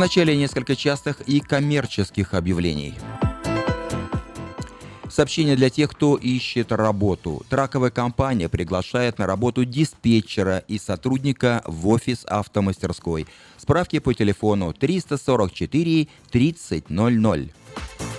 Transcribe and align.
Вначале 0.00 0.34
несколько 0.34 0.76
частых 0.76 1.20
и 1.26 1.40
коммерческих 1.40 2.32
объявлений. 2.32 2.94
Сообщение 5.10 5.56
для 5.56 5.68
тех, 5.68 5.90
кто 5.90 6.16
ищет 6.16 6.72
работу. 6.72 7.44
Траковая 7.50 7.90
компания 7.90 8.48
приглашает 8.48 9.18
на 9.18 9.26
работу 9.26 9.66
диспетчера 9.66 10.64
и 10.66 10.78
сотрудника 10.78 11.62
в 11.66 11.86
офис 11.88 12.24
автомастерской. 12.24 13.26
Справки 13.58 13.98
по 13.98 14.14
телефону 14.14 14.72
344 14.72 16.08
3000. 16.30 18.09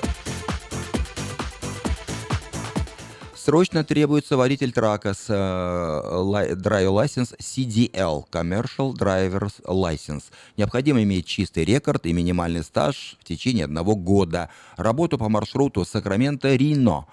Срочно 3.44 3.84
требуется 3.84 4.38
водитель 4.38 4.72
трака 4.72 5.16
с 5.16 5.26
э, 5.28 5.34
Driver 5.34 6.92
License 6.94 7.36
CDL, 7.40 8.26
Commercial 8.32 8.94
Driver's 8.94 9.60
License. 9.66 10.26
Необходимо 10.58 11.02
иметь 11.02 11.26
чистый 11.26 11.66
рекорд 11.66 12.06
и 12.06 12.14
минимальный 12.14 12.64
стаж 12.64 13.18
в 13.20 13.24
течение 13.24 13.66
одного 13.66 13.96
года. 13.96 14.52
Работу 14.78 15.18
по 15.18 15.28
маршруту 15.28 15.82
Сакраменто-Рино. 15.82 17.06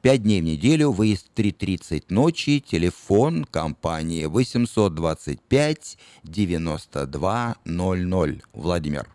Пять 0.00 0.22
дней 0.22 0.40
в 0.40 0.44
неделю, 0.44 0.92
выезд 0.92 1.26
3.30 1.36 2.04
ночи, 2.08 2.60
телефон 2.60 3.44
компании 3.44 4.24
825 4.24 5.98
92 6.22 7.56
00. 7.66 8.42
Владимир. 8.54 9.06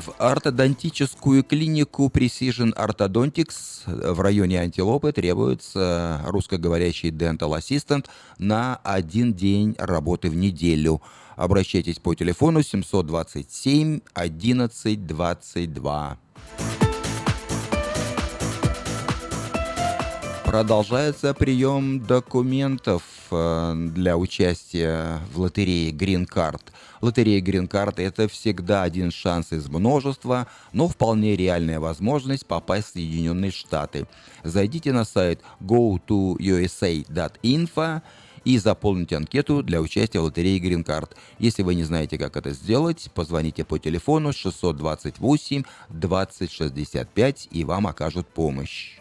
В 0.00 0.14
ортодонтическую 0.18 1.44
клинику 1.44 2.06
Precision 2.06 2.74
Orthodontics 2.74 3.82
в 3.86 4.20
районе 4.20 4.60
Антилопы 4.60 5.12
требуется 5.12 6.22
русскоговорящий 6.26 7.10
dental 7.10 7.58
assistant 7.58 8.06
на 8.38 8.76
один 8.82 9.34
день 9.34 9.74
работы 9.78 10.30
в 10.30 10.34
неделю. 10.34 11.02
Обращайтесь 11.36 11.98
по 11.98 12.14
телефону 12.14 12.62
727 12.62 14.00
11 14.14 15.06
22. 15.06 16.18
Продолжается 20.50 21.32
прием 21.32 22.04
документов 22.04 23.04
э, 23.30 23.72
для 23.94 24.16
участия 24.16 25.20
в 25.32 25.38
лотерее 25.38 25.92
Green 25.92 26.28
Card. 26.28 26.60
Лотерея 27.00 27.40
Green 27.40 27.68
Card– 27.68 27.94
это 28.02 28.26
всегда 28.26 28.82
один 28.82 29.12
шанс 29.12 29.52
из 29.52 29.68
множества, 29.68 30.48
но 30.72 30.88
вполне 30.88 31.36
реальная 31.36 31.78
возможность 31.78 32.46
попасть 32.46 32.88
в 32.88 32.94
Соединенные 32.94 33.52
Штаты. 33.52 34.08
Зайдите 34.42 34.92
на 34.92 35.04
сайт 35.04 35.40
go2usa.info 35.60 38.02
и 38.44 38.58
заполните 38.58 39.18
анкету 39.18 39.62
для 39.62 39.80
участия 39.80 40.18
в 40.18 40.24
лотерее 40.24 40.58
Green 40.58 40.84
Card. 40.84 41.10
Если 41.38 41.62
вы 41.62 41.76
не 41.76 41.84
знаете, 41.84 42.18
как 42.18 42.36
это 42.36 42.50
сделать, 42.50 43.08
позвоните 43.14 43.64
по 43.64 43.78
телефону 43.78 44.32
628 44.32 45.62
2065 45.90 47.48
и 47.52 47.62
вам 47.62 47.86
окажут 47.86 48.26
помощь. 48.26 48.98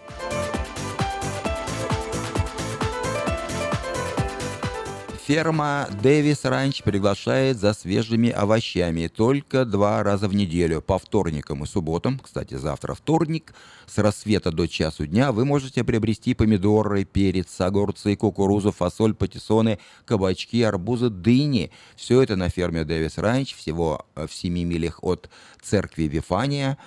Ферма 5.30 5.88
Дэвис 6.02 6.44
Ранч 6.44 6.82
приглашает 6.82 7.60
за 7.60 7.74
свежими 7.74 8.32
овощами 8.32 9.06
только 9.06 9.64
два 9.64 10.02
раза 10.02 10.28
в 10.28 10.34
неделю, 10.34 10.82
по 10.82 10.98
вторникам 10.98 11.64
и 11.64 11.68
субботам. 11.68 12.18
Кстати, 12.18 12.56
завтра 12.56 12.96
вторник, 12.96 13.54
с 13.86 14.00
рассвета 14.00 14.52
до 14.52 14.68
часу 14.68 15.06
дня 15.06 15.32
вы 15.32 15.46
можете 15.46 15.84
приобрести 15.84 16.34
помидоры, 16.34 17.06
перец, 17.06 17.62
огурцы, 17.62 18.16
кукурузу, 18.16 18.72
фасоль, 18.72 19.14
патиссоны, 19.14 19.78
кабачки, 20.06 20.64
арбузы, 20.64 21.12
дыни. 21.12 21.70
Все 21.96 22.24
это 22.24 22.36
на 22.36 22.50
ферме 22.50 22.84
Дэвис 22.84 23.20
Ранч, 23.20 23.54
всего 23.54 24.08
в 24.16 24.30
7 24.30 24.52
милях 24.52 24.98
от 25.04 25.30
церкви 25.62 26.06
Вифания 26.06 26.80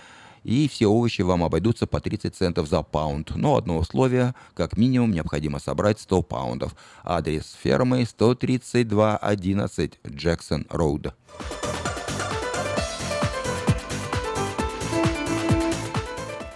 и 0.44 0.68
все 0.68 0.86
овощи 0.86 1.22
вам 1.22 1.44
обойдутся 1.44 1.86
по 1.86 2.00
30 2.00 2.34
центов 2.34 2.68
за 2.68 2.82
паунд. 2.82 3.34
Но 3.34 3.56
одно 3.56 3.78
условие, 3.78 4.34
как 4.54 4.76
минимум 4.76 5.12
необходимо 5.12 5.58
собрать 5.58 6.00
100 6.00 6.22
паундов. 6.22 6.74
Адрес 7.04 7.56
фермы 7.62 8.04
13211 8.04 9.98
Джексон 10.06 10.66
Роуд. 10.68 11.14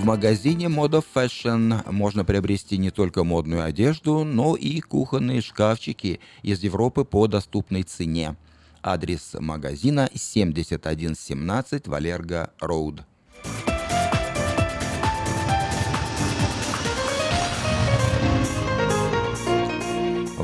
В 0.00 0.04
магазине 0.06 0.64
Moda 0.64 1.04
Fashion 1.14 1.92
можно 1.92 2.24
приобрести 2.24 2.78
не 2.78 2.90
только 2.90 3.22
модную 3.22 3.62
одежду, 3.62 4.24
но 4.24 4.56
и 4.56 4.80
кухонные 4.80 5.42
шкафчики 5.42 6.20
из 6.42 6.62
Европы 6.62 7.04
по 7.04 7.26
доступной 7.26 7.82
цене. 7.82 8.34
Адрес 8.82 9.34
магазина 9.38 10.08
7117 10.14 11.86
Валерго 11.86 12.50
Роуд. 12.60 13.02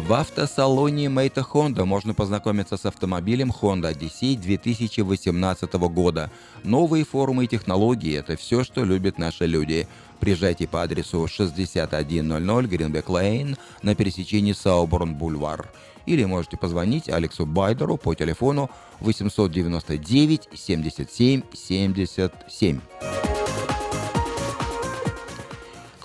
В 0.06 0.12
автосалоне 0.12 1.08
Мейта 1.08 1.40
Honda 1.40 1.84
можно 1.84 2.14
познакомиться 2.14 2.76
с 2.76 2.86
автомобилем 2.86 3.50
Honda 3.50 3.92
Odyssey 3.92 4.36
2018 4.36 5.72
года. 5.72 6.30
Новые 6.62 7.04
формы 7.04 7.46
и 7.46 7.48
технологии– 7.48 8.16
это 8.16 8.36
все, 8.36 8.62
что 8.62 8.84
любят 8.84 9.18
наши 9.18 9.46
люди. 9.46 9.88
Приезжайте 10.20 10.68
по 10.68 10.84
адресу 10.84 11.26
6100 11.26 12.62
Гринбек 12.68 13.08
Лейн 13.08 13.56
на 13.82 13.96
пересечении 13.96 14.52
Сауборн-Бульвар. 14.52 15.66
Или 16.06 16.24
можете 16.24 16.56
позвонить 16.56 17.08
Алексу 17.08 17.44
Байдеру 17.44 17.96
по 17.96 18.14
телефону 18.14 18.70
899 19.00 20.50
77 20.54 21.42
77. 21.52 22.80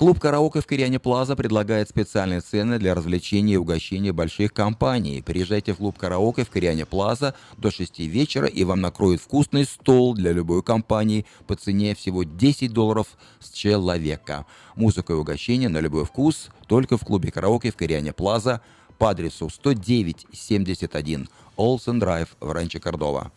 Клуб 0.02 0.20
«Караоке» 0.20 0.62
в 0.62 0.66
Кориане 0.66 0.98
Плаза 0.98 1.36
предлагает 1.36 1.88
специальные 1.88 2.42
цены 2.42 2.80
для 2.80 2.96
развлечения 2.96 3.54
и 3.54 3.58
угощения 3.58 4.12
больших 4.12 4.52
компаний. 4.52 5.22
Приезжайте 5.22 5.76
в 5.76 5.78
клуб 5.78 5.96
«Караоке» 5.96 6.44
в 6.44 6.50
Кориане 6.50 6.88
Плаза 6.88 7.36
до 7.60 7.70
6 7.70 8.00
вечера, 8.00 8.48
и 8.48 8.64
вам 8.64 8.82
накроют 8.82 9.22
вкусный 9.22 9.64
стол 9.64 10.16
для 10.16 10.32
любой 10.32 10.64
компании 10.64 11.28
по 11.46 11.54
цене 11.54 11.94
всего 11.94 12.24
10 12.24 12.74
долларов 12.74 13.10
с 13.40 13.52
человека. 13.52 14.48
Музыка 14.76 15.14
и 15.14 15.18
угощение 15.18 15.70
на 15.70 15.78
любой 15.78 16.06
вкус 16.06 16.50
только 16.66 16.98
в 16.98 17.06
клубе 17.06 17.30
«Караоке» 17.30 17.70
в 17.70 17.76
Кориане 17.76 18.12
Плаза 18.12 18.62
по 18.98 19.12
адресу 19.12 19.52
10971 19.52 21.30
Олсен 21.58 22.00
Драйв 22.00 22.36
в 22.40 22.52
Ранче 22.52 22.80
Кордова. 22.80 23.32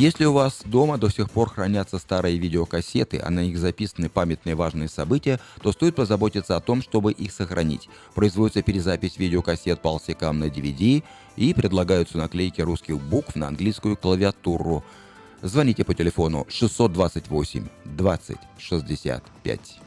Если 0.00 0.24
у 0.24 0.32
вас 0.32 0.62
дома 0.64 0.96
до 0.96 1.10
сих 1.10 1.30
пор 1.30 1.50
хранятся 1.50 1.98
старые 1.98 2.38
видеокассеты, 2.38 3.18
а 3.18 3.28
на 3.28 3.40
них 3.40 3.58
записаны 3.58 4.08
памятные 4.08 4.54
важные 4.54 4.88
события, 4.88 5.38
то 5.60 5.72
стоит 5.72 5.94
позаботиться 5.94 6.56
о 6.56 6.60
том, 6.60 6.80
чтобы 6.80 7.12
их 7.12 7.30
сохранить. 7.32 7.90
Производится 8.14 8.62
перезапись 8.62 9.18
видеокассет 9.18 9.82
по 9.82 9.90
алсекам 9.90 10.38
на 10.38 10.44
DVD 10.44 11.02
и 11.36 11.52
предлагаются 11.52 12.16
наклейки 12.16 12.62
русских 12.62 12.98
букв 12.98 13.36
на 13.36 13.48
английскую 13.48 13.94
клавиатуру. 13.94 14.82
Звоните 15.42 15.84
по 15.84 15.92
телефону 15.92 16.46
628 16.48 17.68
20 17.84 18.38
65. 18.56 19.80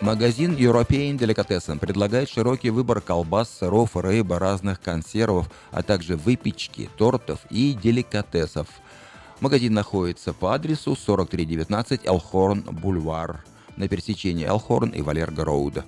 Магазин 0.00 0.56
European 0.56 1.18
Delicatessen 1.18 1.78
предлагает 1.78 2.30
широкий 2.30 2.70
выбор 2.70 3.02
колбас, 3.02 3.50
сыров, 3.50 3.96
рыбы, 3.96 4.38
разных 4.38 4.80
консервов, 4.80 5.50
а 5.72 5.82
также 5.82 6.16
выпечки, 6.16 6.88
тортов 6.96 7.40
и 7.50 7.74
деликатесов. 7.74 8.66
Магазин 9.40 9.74
находится 9.74 10.32
по 10.32 10.54
адресу 10.54 10.96
4319 10.96 12.00
Элхорн 12.04 12.62
Бульвар 12.62 13.44
на 13.76 13.88
пересечении 13.88 14.46
Элхорн 14.46 14.88
и 14.88 15.02
Валерго 15.02 15.44
Роуда. 15.44 15.84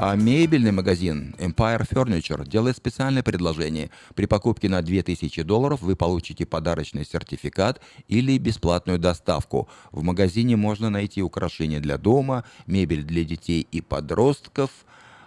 А 0.00 0.14
мебельный 0.14 0.70
магазин 0.70 1.34
Empire 1.40 1.84
Furniture 1.84 2.48
делает 2.48 2.76
специальное 2.76 3.24
предложение. 3.24 3.90
При 4.14 4.26
покупке 4.26 4.68
на 4.68 4.80
2000 4.80 5.42
долларов 5.42 5.82
вы 5.82 5.96
получите 5.96 6.46
подарочный 6.46 7.04
сертификат 7.04 7.80
или 8.06 8.38
бесплатную 8.38 9.00
доставку. 9.00 9.68
В 9.90 10.04
магазине 10.04 10.54
можно 10.54 10.88
найти 10.88 11.20
украшения 11.20 11.80
для 11.80 11.98
дома, 11.98 12.44
мебель 12.68 13.02
для 13.02 13.24
детей 13.24 13.66
и 13.72 13.80
подростков. 13.80 14.70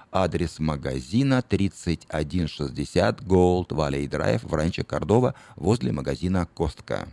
Адрес 0.09 0.57
магазина 0.59 1.41
3160 1.41 3.24
Gold 3.24 3.67
Valley 3.71 4.07
Drive 4.07 4.47
в 4.47 4.53
Ранчо 4.53 4.85
Кордова 4.85 5.35
возле 5.57 5.91
магазина 5.91 6.47
Костка. 6.53 7.09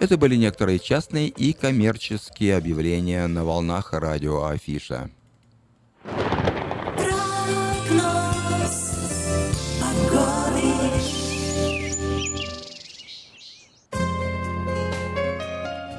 Это 0.00 0.16
были 0.16 0.36
некоторые 0.36 0.78
частные 0.78 1.26
и 1.28 1.52
коммерческие 1.52 2.56
объявления 2.56 3.26
на 3.26 3.44
волнах 3.44 3.92
радио 3.92 4.44
Афиша. 4.44 5.10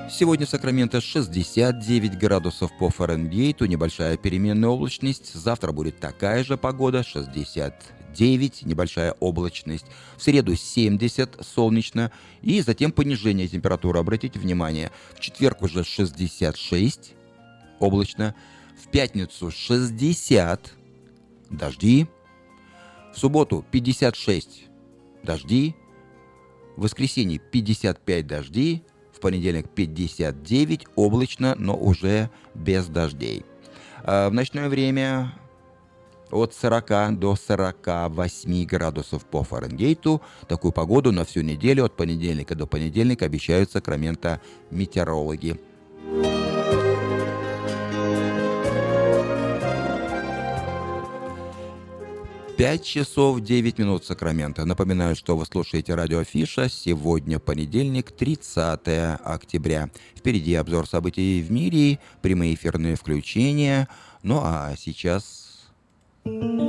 Сегодня 0.10 0.46
в 0.46 0.50
Сакраменто 0.50 1.02
69 1.02 2.18
градусов 2.18 2.72
по 2.78 2.90
Фаренгейту, 2.90 3.66
небольшая 3.66 4.16
переменная 4.16 4.70
облачность. 4.70 5.34
Завтра 5.34 5.74
будет 5.74 6.00
такая 6.00 6.46
же 6.46 6.58
погода, 6.58 7.04
60 7.04 7.99
9, 8.14 8.66
небольшая 8.66 9.14
облачность. 9.20 9.86
В 10.18 10.24
среду 10.24 10.56
70, 10.56 11.46
солнечно. 11.46 12.12
И 12.42 12.62
затем 12.62 12.92
понижение 12.92 13.48
температуры. 13.48 14.00
Обратите 14.00 14.40
внимание, 14.40 14.92
в 15.14 15.20
четверг 15.20 15.62
уже 15.62 15.84
66, 15.84 17.14
облачно. 17.80 18.36
В 18.82 18.90
пятницу 18.90 19.52
60, 19.52 20.74
дожди. 21.50 22.08
В 23.14 23.20
субботу 23.20 23.66
56, 23.72 24.66
дожди. 25.24 25.76
В 26.78 26.84
воскресенье 26.84 27.40
55 27.40 28.28
дожди. 28.28 28.84
В 29.14 29.20
понедельник 29.20 29.70
59, 29.70 30.88
облачно, 30.96 31.54
но 31.60 31.76
уже 31.76 32.30
без 32.56 32.88
дождей. 32.88 33.44
А 34.04 34.30
в 34.30 34.34
ночное 34.34 34.70
время 34.70 35.34
от 36.32 36.54
40 36.54 37.20
до 37.20 37.36
48 37.36 38.66
градусов 38.66 39.26
по 39.26 39.44
Фаренгейту. 39.44 40.22
Такую 40.48 40.72
погоду 40.72 41.12
на 41.12 41.26
всю 41.26 41.42
неделю 41.42 41.86
от 41.86 41.96
понедельника 41.96 42.56
до 42.56 42.68
понедельника 42.68 43.26
обещают 43.26 43.72
Сакраменто 43.72 44.42
метеорологи. 44.72 45.60
Пять 52.60 52.84
часов 52.84 53.40
девять 53.40 53.78
минут 53.78 54.04
Сакрамента. 54.04 54.66
Напоминаю, 54.66 55.16
что 55.16 55.38
вы 55.38 55.46
слушаете 55.46 55.96
радио 55.96 56.20
Афиша. 56.20 56.68
Сегодня 56.68 57.40
понедельник, 57.40 58.12
30 58.12 58.82
октября. 59.24 59.90
Впереди 60.14 60.56
обзор 60.56 60.86
событий 60.86 61.42
в 61.42 61.50
мире, 61.54 62.00
прямые 62.22 62.56
эфирные 62.56 62.98
включения. 62.98 63.88
Ну 64.24 64.42
а 64.44 64.74
сейчас 64.78 65.49
Thank 66.30 66.60
you. 66.62 66.69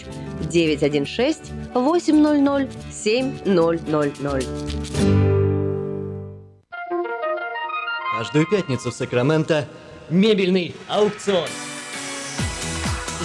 916 0.49 1.51
800 1.73 2.69
7000. 2.91 4.47
Каждую 8.17 8.47
пятницу 8.47 8.91
в 8.91 8.93
Сакраменто 8.93 9.67
мебельный 10.09 10.75
аукцион. 10.87 11.47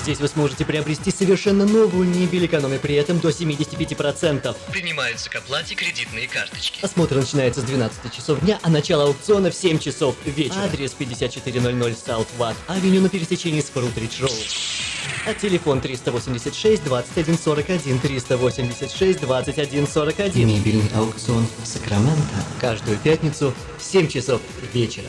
Здесь 0.06 0.20
вы 0.20 0.28
сможете 0.28 0.64
приобрести 0.64 1.10
совершенно 1.10 1.66
новую 1.66 2.08
мебель, 2.08 2.46
экономя 2.46 2.78
при 2.78 2.94
этом 2.94 3.18
до 3.18 3.30
75%. 3.30 4.56
Принимаются 4.70 5.28
к 5.28 5.34
оплате 5.34 5.74
кредитные 5.74 6.28
карточки. 6.28 6.78
Осмотр 6.84 7.16
начинается 7.16 7.60
с 7.60 7.64
12 7.64 8.14
часов 8.14 8.40
дня, 8.40 8.58
а 8.62 8.70
начало 8.70 9.04
аукциона 9.04 9.50
в 9.50 9.54
7 9.54 9.80
часов 9.80 10.14
вечера. 10.24 10.62
Адрес 10.62 10.92
5400 10.92 11.70
South 11.70 12.28
Watt 12.38 12.54
Авеню 12.68 13.00
на 13.00 13.08
пересечении 13.08 13.60
с 13.60 13.70
Фрутридж 13.70 14.20
Роуд. 14.20 14.95
А 15.26 15.34
телефон 15.34 15.80
386 15.80 16.84
2141 16.84 17.98
386 17.98 19.20
2141. 19.20 20.48
Мебельный 20.48 20.90
аукцион 20.94 21.46
Сакраменто. 21.64 22.22
Каждую 22.60 22.98
пятницу 22.98 23.52
в 23.78 23.82
7 23.82 24.08
часов 24.08 24.40
вечера. 24.72 25.08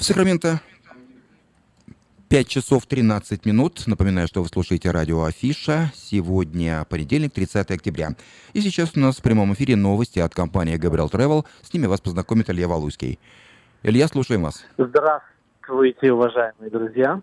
В 0.00 0.02
Сакраменто 0.02 0.60
5 2.30 2.48
часов 2.48 2.86
13 2.86 3.44
минут. 3.44 3.86
Напоминаю, 3.86 4.28
что 4.28 4.40
вы 4.40 4.48
слушаете 4.48 4.90
радио 4.90 5.24
Афиша. 5.24 5.90
Сегодня 5.92 6.86
понедельник, 6.88 7.34
30 7.34 7.70
октября. 7.70 8.12
И 8.54 8.62
сейчас 8.62 8.96
у 8.96 9.00
нас 9.00 9.18
в 9.18 9.22
прямом 9.22 9.52
эфире 9.52 9.76
новости 9.76 10.18
от 10.18 10.34
компании 10.34 10.78
Gabriel 10.78 11.10
Travel. 11.10 11.44
С 11.60 11.74
ними 11.74 11.84
вас 11.84 12.00
познакомит 12.00 12.48
Илья 12.48 12.66
Валуйский. 12.66 13.18
Илья, 13.82 14.08
слушаем 14.08 14.44
вас. 14.44 14.64
Здравствуйте, 14.78 16.14
уважаемые 16.14 16.70
друзья. 16.70 17.20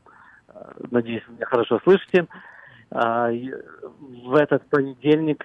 Надеюсь, 0.91 1.23
вы 1.27 1.33
меня 1.33 1.47
хорошо 1.47 1.79
слышите. 1.83 2.27
А, 2.91 3.31
в 3.31 4.35
этот 4.35 4.69
понедельник, 4.69 5.43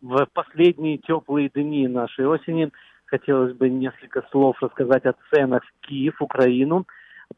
в 0.00 0.26
последние 0.32 0.98
теплые 0.98 1.48
дни 1.48 1.88
нашей 1.88 2.24
осени, 2.24 2.70
хотелось 3.06 3.54
бы 3.54 3.68
несколько 3.68 4.22
слов 4.30 4.56
рассказать 4.62 5.04
о 5.06 5.14
ценах 5.30 5.64
в 5.64 5.86
Киев, 5.86 6.20
Украину. 6.20 6.86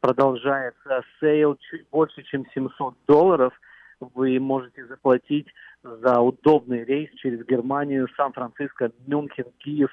Продолжается 0.01 1.03
sale 1.19 1.57
чуть 1.69 1.87
больше, 1.89 2.23
чем 2.23 2.45
700 2.53 2.95
долларов. 3.07 3.53
Вы 3.99 4.39
можете 4.39 4.85
заплатить 4.85 5.47
за 5.83 6.19
удобный 6.19 6.83
рейс 6.83 7.09
через 7.15 7.45
Германию, 7.45 8.07
Сан-Франциско, 8.15 8.91
Мюнхен, 9.07 9.45
Киев 9.59 9.89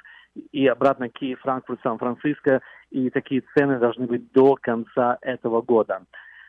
и 0.52 0.66
обратно 0.66 1.08
Киев, 1.08 1.40
Франкфурт, 1.40 1.80
Сан-Франциско. 1.82 2.60
И 2.90 3.10
такие 3.10 3.42
цены 3.54 3.78
должны 3.78 4.06
быть 4.06 4.32
до 4.32 4.56
конца 4.56 5.18
этого 5.22 5.62
года. 5.62 6.02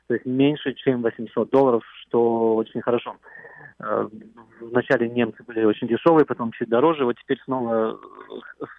То 0.07 0.13
есть 0.13 0.25
меньше, 0.25 0.73
чем 0.73 1.01
800 1.01 1.49
долларов, 1.49 1.83
что 2.01 2.55
очень 2.55 2.81
хорошо. 2.81 3.17
Э, 3.79 4.07
вначале 4.61 5.09
немцы 5.09 5.43
были 5.43 5.63
очень 5.63 5.87
дешевые, 5.87 6.25
потом 6.25 6.51
чуть 6.51 6.69
дороже, 6.69 7.05
вот 7.05 7.17
теперь 7.19 7.39
снова 7.43 7.99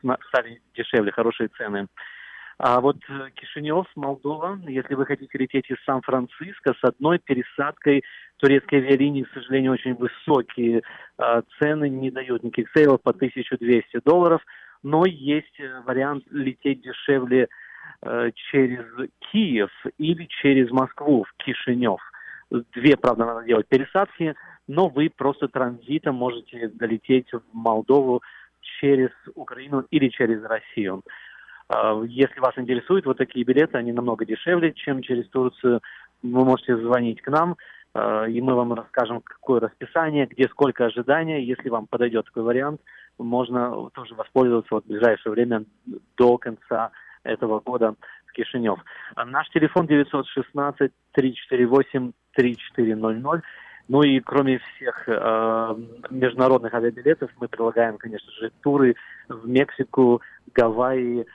э, 0.02 0.14
стали 0.28 0.60
дешевле, 0.74 1.12
хорошие 1.12 1.48
цены. 1.48 1.86
А 2.58 2.80
вот 2.80 2.96
э, 3.08 3.28
Кишинев, 3.34 3.86
Молдова, 3.94 4.58
если 4.66 4.94
вы 4.94 5.06
хотите 5.06 5.38
лететь 5.38 5.70
из 5.70 5.76
Сан-Франциско 5.84 6.74
с 6.74 6.82
одной 6.82 7.18
пересадкой 7.18 8.02
турецкой 8.38 8.80
авиалинии, 8.80 9.22
к 9.22 9.32
сожалению, 9.32 9.72
очень 9.72 9.94
высокие 9.94 10.82
цены, 11.60 11.88
не 11.88 12.10
дают 12.10 12.42
никаких 12.42 12.70
сейлов 12.72 13.02
по 13.02 13.10
1200 13.10 14.00
долларов, 14.04 14.40
но 14.82 15.04
есть 15.06 15.60
вариант 15.84 16.24
лететь 16.30 16.82
дешевле 16.82 17.48
через 18.34 18.84
Киев 19.30 19.70
или 19.98 20.26
через 20.26 20.70
Москву 20.70 21.24
в 21.24 21.32
Кишинев. 21.42 22.00
Две, 22.50 22.96
правда, 22.96 23.24
надо 23.24 23.44
делать 23.44 23.66
пересадки– 23.68 24.34
но 24.68 24.88
вы 24.88 25.10
просто 25.10 25.48
транзитом 25.48 26.14
можете 26.14 26.68
долететь 26.68 27.32
в 27.32 27.42
Молдову 27.52 28.22
через 28.80 29.10
Украину 29.34 29.84
или 29.90 30.08
через 30.08 30.44
Россию. 30.44 31.02
А, 31.68 32.00
если 32.04 32.38
вас 32.38 32.52
интересуют 32.56 33.06
вот 33.06 33.16
такие 33.16 33.44
билеты, 33.44 33.78
они 33.78 33.92
намного 33.92 34.26
дешевле, 34.26 34.72
чем 34.74 35.02
через 35.02 35.26
Турцию. 35.30 35.80
Вы 36.22 36.44
можете 36.44 36.76
звонить 36.76 37.22
к 37.22 37.28
нам, 37.28 37.56
а, 37.94 38.26
и 38.26 38.40
мы 38.42 38.54
вам 38.54 38.74
расскажем, 38.74 39.22
какое 39.22 39.60
расписание, 39.60 40.26
где 40.26 40.48
сколько 40.48 40.84
ожидания. 40.84 41.42
Если 41.42 41.70
вам 41.70 41.86
подойдет 41.86 42.26
такой 42.26 42.42
вариант, 42.42 42.82
можно 43.18 43.88
тоже 43.94 44.14
воспользоваться 44.14 44.74
вот 44.74 44.84
в 44.84 44.88
ближайшее 44.88 45.32
время 45.32 45.64
до 46.18 46.36
конца 46.36 46.90
этого 47.24 47.60
года 47.60 47.94
в 48.26 48.32
Кишинев. 48.32 48.78
А 49.14 49.24
наш 49.24 49.48
телефон 49.50 49.86
916 49.86 50.92
348 51.12 52.12
3400. 52.34 53.42
Ну 53.88 54.02
и 54.02 54.20
кроме 54.20 54.58
всех 54.58 55.04
э, 55.08 55.76
международных 56.10 56.74
авиабилетов 56.74 57.30
мы 57.40 57.48
предлагаем, 57.48 57.96
конечно 57.96 58.30
же, 58.32 58.52
туры 58.62 58.96
в 59.28 59.48
Мексику, 59.48 60.20
Гавайи, 60.54 61.26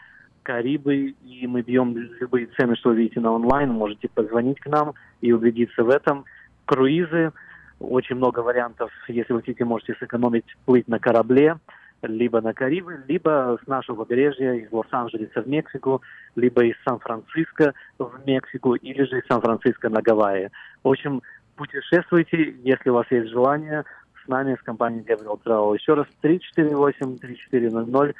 Карибы, 0.43 1.15
и 1.23 1.47
мы 1.47 1.61
бьем 1.61 1.97
любые 2.19 2.47
цены, 2.47 2.75
что 2.75 2.89
вы 2.89 2.97
видите 2.97 3.21
на 3.21 3.31
онлайн, 3.31 3.71
можете 3.71 4.07
позвонить 4.07 4.59
к 4.59 4.67
нам 4.67 4.93
и 5.21 5.31
убедиться 5.31 5.83
в 5.83 5.89
этом. 5.89 6.25
Круизы, 6.65 7.31
очень 7.79 8.17
много 8.17 8.41
вариантов, 8.41 8.91
если 9.07 9.33
вы 9.33 9.39
хотите, 9.39 9.65
можете 9.65 9.95
сэкономить, 9.95 10.45
плыть 10.65 10.87
на 10.87 10.99
корабле, 10.99 11.57
либо 12.07 12.41
на 12.41 12.53
Карибы, 12.53 13.03
либо 13.07 13.57
с 13.63 13.67
нашего 13.67 14.03
побережья, 14.03 14.53
из 14.53 14.71
Лос-Анджелеса 14.71 15.41
в 15.41 15.47
Мексику, 15.47 16.01
либо 16.35 16.63
из 16.65 16.75
Сан-Франциско 16.85 17.73
в 17.97 18.11
Мексику, 18.25 18.75
или 18.75 19.03
же 19.03 19.19
из 19.19 19.25
Сан-Франциско 19.27 19.89
на 19.89 20.01
Гавайи. 20.01 20.49
В 20.83 20.89
общем, 20.89 21.21
путешествуйте, 21.55 22.55
если 22.63 22.89
у 22.89 22.93
вас 22.93 23.05
есть 23.11 23.29
желание, 23.29 23.83
с 24.23 24.27
нами, 24.27 24.55
с 24.59 24.63
компанией 24.63 25.03
Gabriel 25.03 25.39
Travel. 25.43 25.77
Еще 25.77 25.93
раз, 25.93 26.07
348-3400. 26.21 28.15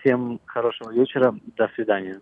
Всем 0.00 0.40
хорошего 0.46 0.90
вечера, 0.92 1.34
до 1.56 1.68
свидания. 1.74 2.20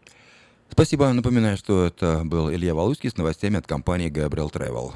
Спасибо. 0.68 1.12
Напоминаю, 1.12 1.56
что 1.56 1.84
это 1.86 2.22
был 2.24 2.50
Илья 2.50 2.74
Валуйский 2.74 3.10
с 3.10 3.16
новостями 3.16 3.56
от 3.56 3.66
компании 3.66 4.10
Gabriel 4.10 4.52
Travel. 4.52 4.92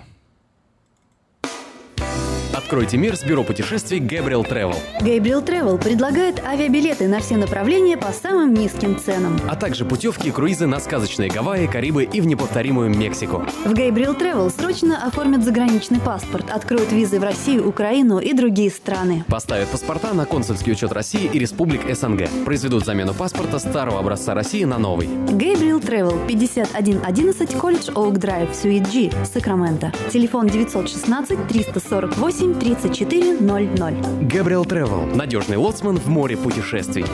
Откройте 2.55 2.97
мир 2.97 3.17
с 3.17 3.25
бюро 3.25 3.43
путешествий 3.43 3.99
Gabriel 3.99 4.49
Travel. 4.49 4.77
Gabriel 5.01 5.45
Travel 5.45 5.77
предлагает 5.83 6.39
авиабилеты 6.39 7.09
на 7.09 7.19
все 7.19 7.37
направления 7.37 7.97
по 7.97 8.13
самым 8.13 8.55
низким 8.55 8.97
ценам. 8.97 9.41
А 9.49 9.57
также 9.57 9.85
путевки 9.85 10.29
и 10.29 10.31
круизы 10.31 10.67
на 10.67 10.79
сказочные 10.79 11.31
Гавайи, 11.31 11.67
Карибы 11.67 12.05
и 12.05 12.21
в 12.21 12.27
неповторимую 12.27 12.91
Мексику. 12.91 13.45
В 13.65 13.73
Gabriel 13.73 14.17
Travel 14.17 14.53
срочно 14.57 15.05
оформят 15.05 15.43
заграничный 15.43 15.99
паспорт, 15.99 16.49
откроют 16.49 16.93
визы 16.93 17.19
в 17.19 17.25
Россию, 17.25 17.69
Украину 17.69 18.21
и 18.21 18.33
другие 18.33 18.71
страны. 18.71 19.25
Поставят 19.27 19.69
паспорта 19.71 20.15
на 20.15 20.25
консульский 20.25 20.73
учет 20.73 20.93
России 20.93 21.29
и 21.33 21.41
республик 21.41 21.81
СНГ. 21.93 22.29
Произведут 22.45 22.85
замену 22.85 23.15
паспорта 23.15 23.59
старого 23.59 23.99
образца 23.99 24.33
России 24.33 24.63
на 24.63 24.79
новый. 24.79 25.09
Gabriel 25.09 25.83
Travel 25.83 26.25
5111 26.29 27.55
Колледж 27.57 27.91
Оук 27.97 28.19
Драйв, 28.19 28.55
Суит 28.55 28.87
G, 28.93 29.11
Сакраменто. 29.25 29.93
Телефон 30.13 30.47
916 30.47 31.49
348 31.49 32.44
3400. 32.53 33.91
Габриэл 34.23 34.65
Travel. 34.65 35.15
Надежный 35.15 35.57
лоцман 35.57 35.97
в 35.97 36.09
море 36.09 36.37
путешествий. 36.37 37.05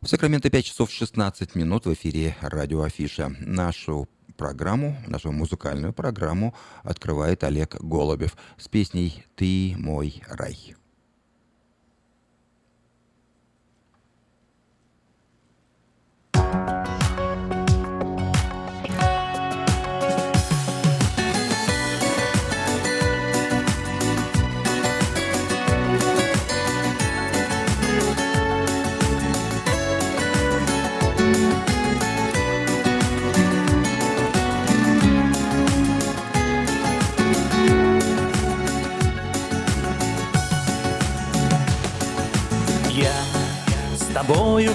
В 0.00 0.08
Сакраменто 0.08 0.48
5 0.50 0.64
часов 0.64 0.90
16 0.90 1.56
минут 1.56 1.86
в 1.86 1.92
эфире 1.92 2.36
радио 2.40 2.82
Афиша. 2.82 3.34
Нашу 3.40 4.08
программу, 4.36 4.96
нашу 5.08 5.32
музыкальную 5.32 5.92
программу 5.92 6.54
открывает 6.84 7.42
Олег 7.42 7.74
Голубев 7.80 8.36
с 8.56 8.68
песней 8.68 9.24
«Ты 9.34 9.74
мой 9.76 10.22
рай». 10.28 10.75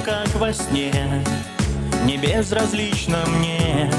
Как 0.03 0.27
во 0.35 0.53
сне. 0.53 0.91
Не 2.05 2.17
безразлично 2.17 3.19
мне 3.27 3.91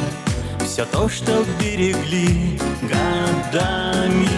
Все 0.64 0.84
то, 0.84 1.08
что 1.08 1.44
берегли 1.60 2.58
годами 2.82 4.28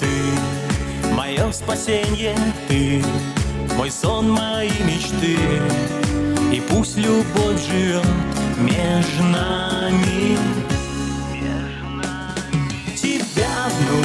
ты. 0.00 1.12
Мое 1.14 1.52
спасенье 1.52 2.34
ты 2.68 3.04
Мой 3.76 3.90
сон, 3.90 4.30
мои 4.30 4.70
мечты. 4.84 5.36
И 6.52 6.60
пусть 6.60 6.96
любовь 6.96 7.66
живет 7.66 8.06
между 8.58 9.22
нами. 9.24 10.38
Тебя 12.96 13.66
одну 13.66 14.02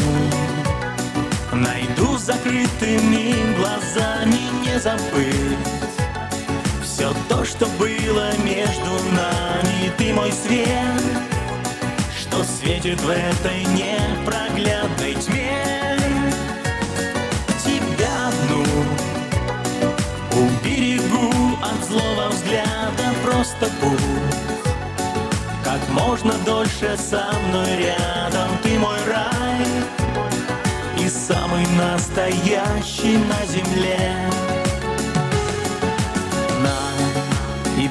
Найду 1.62 2.18
закрытыми 2.18 3.56
глазами 3.58 4.40
Не 4.66 4.80
забыть 4.80 5.57
Все 6.98 7.14
то, 7.30 7.46
что 7.46 7.68
было 7.78 8.36
между 8.38 8.90
нами. 9.12 9.94
Ты 10.00 10.12
мой 10.16 10.32
свет 10.32 11.04
Что 12.20 12.44
светит 12.44 13.00
в 13.02 13.10
этой 13.10 13.66
непроглядной 13.66 15.14
тьме. 15.14 15.96
Тебя 17.64 18.30
одну 18.30 18.66
Уберегу 20.42 21.60
от 21.62 21.88
злого 21.88 22.30
взгляда. 22.30 23.14
Просто 23.24 23.70
будь 23.80 24.02
Как 25.64 25.80
можно 25.90 26.34
дольше 26.48 26.98
со 26.98 27.32
мной 27.48 27.78
рядом. 27.78 28.58
Ты 28.64 28.80
мой 28.80 28.98
рай 29.08 29.68
И 31.00 31.08
самый 31.08 31.68
настоящий 31.78 33.18
на 33.18 33.46
земле 33.46 34.47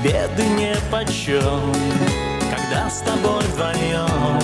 беды 0.07 0.47
не 0.49 0.75
почем 0.91 1.73
Когда 2.51 2.89
с 2.89 3.01
тобой 3.01 3.43
вдвоем 3.53 4.41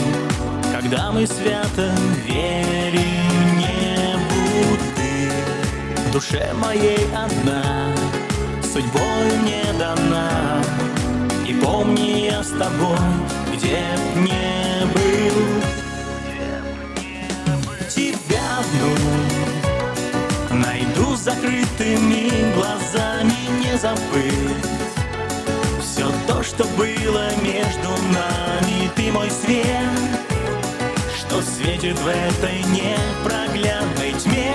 Когда 0.73 1.12
мы 1.12 1.26
свято 1.26 1.95
верим 2.26 3.59
небу 3.59 4.76
ты. 4.97 5.31
В 6.09 6.12
душе 6.12 6.52
моей 6.54 7.07
одна 7.14 7.62
Судьбою 8.62 9.38
мне 9.42 9.64
дана. 9.78 10.62
И 11.47 11.52
помни 11.54 12.26
я 12.31 12.42
с 12.42 12.50
тобой 12.50 12.99
Где 13.54 13.83
б 13.97 14.21
не 14.21 14.87
был. 14.95 15.38
Тебя 17.88 18.59
одну 18.59 18.92
Найду 20.59 21.16
закрытыми 21.16 22.52
глазами 22.54 23.35
Не 23.61 23.76
забыть 23.78 24.72
что 26.54 26.64
было 26.76 27.30
между 27.42 27.88
нами. 28.12 28.90
Ты 28.94 29.11
мой 29.11 29.30
свет 29.30 29.66
Что 31.16 31.40
светит 31.40 31.99
в 31.99 32.06
этой 32.06 32.62
непроглядной 32.64 34.12
тьме. 34.12 34.52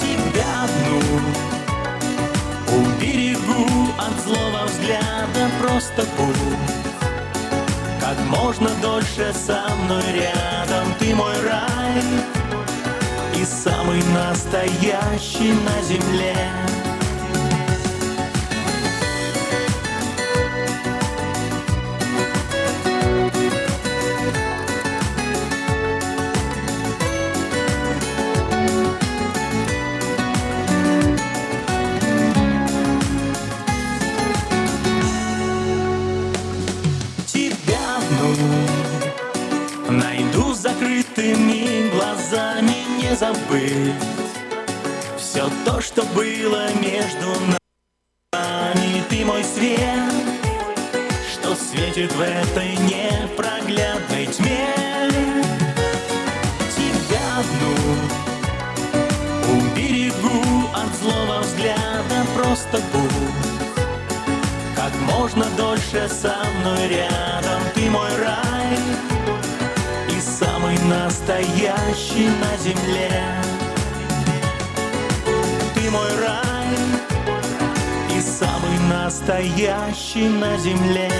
Тебя 0.00 0.64
одну 0.64 1.00
Уберегу 2.78 3.66
от 3.98 4.20
злого 4.24 4.66
взгляда. 4.66 5.50
Просто 5.60 6.06
будь 6.16 6.36
Как 8.00 8.18
можно 8.26 8.70
дольше 8.80 9.32
со 9.34 9.74
мной 9.74 10.04
рядом. 10.12 10.94
Ты 11.00 11.14
мой 11.14 11.34
рай 11.42 12.02
И 13.34 13.44
самый 13.44 14.02
настоящий 14.14 15.52
на 15.52 15.82
земле 15.82 16.36
забыть 43.50 43.94
Все 45.18 45.48
то, 45.64 45.80
что 45.80 46.02
было 46.14 46.72
между 46.74 47.59
настоящий 79.40 80.28
на 80.28 80.56
земле. 80.58 81.10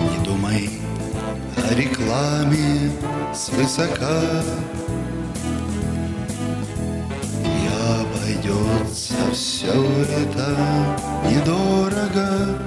Не 0.00 0.24
думай 0.24 0.70
о 1.56 1.74
рекламе 1.74 2.90
свысока. 3.34 4.42
И 7.44 7.68
обойдется 7.98 9.14
все 9.32 9.72
это 9.72 10.54
недорого. 11.30 12.58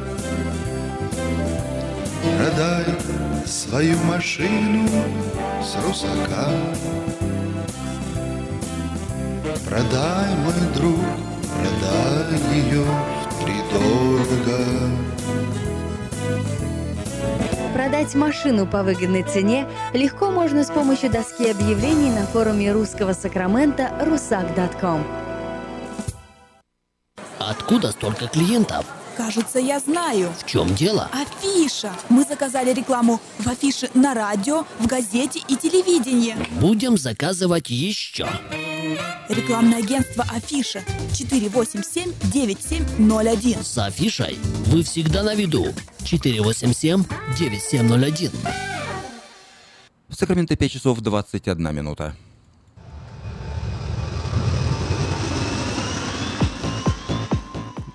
Продай 2.37 3.00
свою 3.45 3.97
машину 3.99 4.87
с 5.63 5.75
русака 5.85 6.49
Продай, 9.67 10.35
мой 10.35 10.73
друг, 10.75 10.99
продай 11.59 12.55
ее 12.55 12.85
втридорого 13.29 14.81
Продать 17.73 18.15
машину 18.15 18.67
по 18.67 18.83
выгодной 18.83 19.23
цене 19.23 19.67
легко 19.93 20.29
можно 20.29 20.63
с 20.63 20.67
помощью 20.67 21.09
доски 21.09 21.49
объявлений 21.49 22.09
на 22.09 22.25
форуме 22.25 22.71
русского 22.71 23.13
Сакрамента 23.13 23.91
rusak.com. 24.01 25.03
Откуда 27.39 27.91
столько 27.91 28.27
клиентов? 28.27 28.85
Кажется, 29.23 29.59
я 29.59 29.79
знаю. 29.79 30.33
В 30.39 30.47
чем 30.47 30.73
дело? 30.73 31.07
Афиша. 31.13 31.91
Мы 32.09 32.23
заказали 32.23 32.73
рекламу 32.73 33.21
в 33.37 33.47
афише 33.47 33.87
на 33.93 34.15
радио, 34.15 34.65
в 34.79 34.87
газете 34.87 35.39
и 35.47 35.55
телевидении. 35.55 36.35
Будем 36.59 36.97
заказывать 36.97 37.69
еще. 37.69 38.27
Рекламное 39.29 39.77
агентство 39.77 40.25
Афиша 40.33 40.83
487-9701. 41.13 43.63
С 43.63 43.77
афишей 43.77 44.39
вы 44.65 44.81
всегда 44.81 45.21
на 45.21 45.35
виду. 45.35 45.67
487-9701. 45.99 48.31
В 50.07 50.15
Сакраменто 50.15 50.55
5 50.55 50.71
часов 50.71 50.99
21 50.99 51.75
минута. 51.75 52.15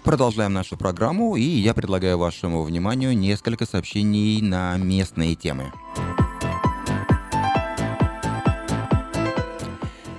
Продолжаем 0.07 0.53
нашу 0.53 0.77
программу, 0.77 1.35
и 1.35 1.43
я 1.43 1.75
предлагаю 1.75 2.17
вашему 2.17 2.63
вниманию 2.63 3.19
несколько 3.19 3.67
сообщений 3.67 4.41
на 4.41 4.77
местные 4.77 5.35
темы. 5.35 5.73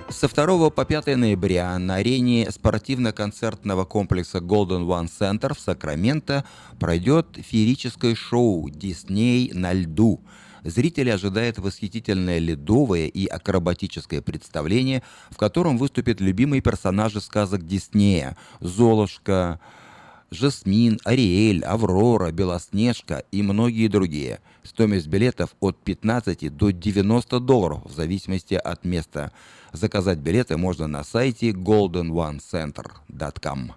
Со 0.09 0.27
2 0.27 0.71
по 0.71 0.83
5 0.83 1.15
ноября 1.15 1.79
на 1.79 1.95
арене 1.95 2.51
спортивно-концертного 2.51 3.85
комплекса 3.85 4.39
Golden 4.39 4.85
One 4.85 5.07
Center 5.07 5.55
в 5.55 5.59
Сакраменто 5.61 6.43
пройдет 6.81 7.37
феерическое 7.37 8.13
шоу 8.13 8.69
«Дисней 8.69 9.53
на 9.53 9.71
льду». 9.71 10.19
Зрители 10.63 11.11
ожидают 11.11 11.59
восхитительное 11.59 12.39
ледовое 12.39 13.07
и 13.07 13.25
акробатическое 13.25 14.21
представление, 14.21 15.01
в 15.29 15.37
котором 15.37 15.77
выступят 15.77 16.19
любимые 16.19 16.61
персонажи 16.61 17.21
сказок 17.21 17.65
Диснея– 17.65 18.35
Золушка, 18.59 19.61
Жасмин, 20.29 20.99
Ариэль, 21.05 21.63
Аврора, 21.63 22.31
Белоснежка 22.31 23.23
и 23.31 23.41
многие 23.41 23.87
другие. 23.87 24.41
Стоимость 24.63 25.07
билетов 25.07 25.55
от 25.59 25.77
15 25.77 26.53
до 26.55 26.71
90 26.71 27.39
долларов 27.39 27.81
в 27.85 27.93
зависимости 27.93 28.55
от 28.55 28.83
места. 28.83 29.31
Заказать 29.71 30.19
билеты 30.19 30.57
можно 30.57 30.87
на 30.87 31.03
сайте 31.03 31.51
goldenonecenter.com. 31.51 33.73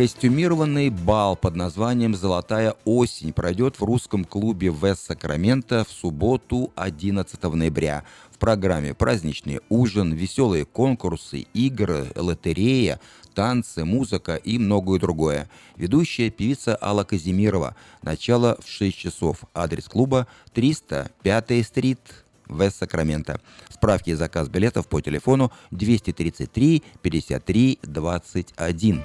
Костюмированный 0.00 0.88
бал 0.88 1.36
под 1.36 1.56
названием 1.56 2.14
«Золотая 2.14 2.74
осень» 2.86 3.34
пройдет 3.34 3.78
в 3.78 3.84
русском 3.84 4.24
клубе 4.24 4.68
Вест 4.68 5.04
Сакраменто 5.04 5.84
в 5.84 5.92
субботу 5.92 6.72
11 6.76 7.42
ноября. 7.42 8.04
В 8.40 8.42
программе 8.42 8.94
праздничный 8.94 9.60
ужин, 9.68 10.14
веселые 10.14 10.64
конкурсы, 10.64 11.40
игры, 11.52 12.06
лотерея, 12.16 12.98
танцы, 13.34 13.84
музыка 13.84 14.36
и 14.36 14.56
многое 14.56 14.98
другое. 14.98 15.50
Ведущая 15.76 16.30
певица 16.30 16.78
Алла 16.80 17.04
Казимирова. 17.04 17.76
Начало 18.00 18.56
в 18.64 18.66
6 18.66 18.96
часов. 18.96 19.40
Адрес 19.52 19.88
клуба 19.88 20.26
305 20.54 21.66
стрит, 21.66 22.00
Вест 22.48 22.78
Сакраменто. 22.78 23.42
Справки 23.68 24.08
и 24.08 24.14
заказ 24.14 24.48
билетов 24.48 24.88
по 24.88 25.02
телефону 25.02 25.52
233 25.70 26.82
53 27.02 27.78
21. 27.82 29.04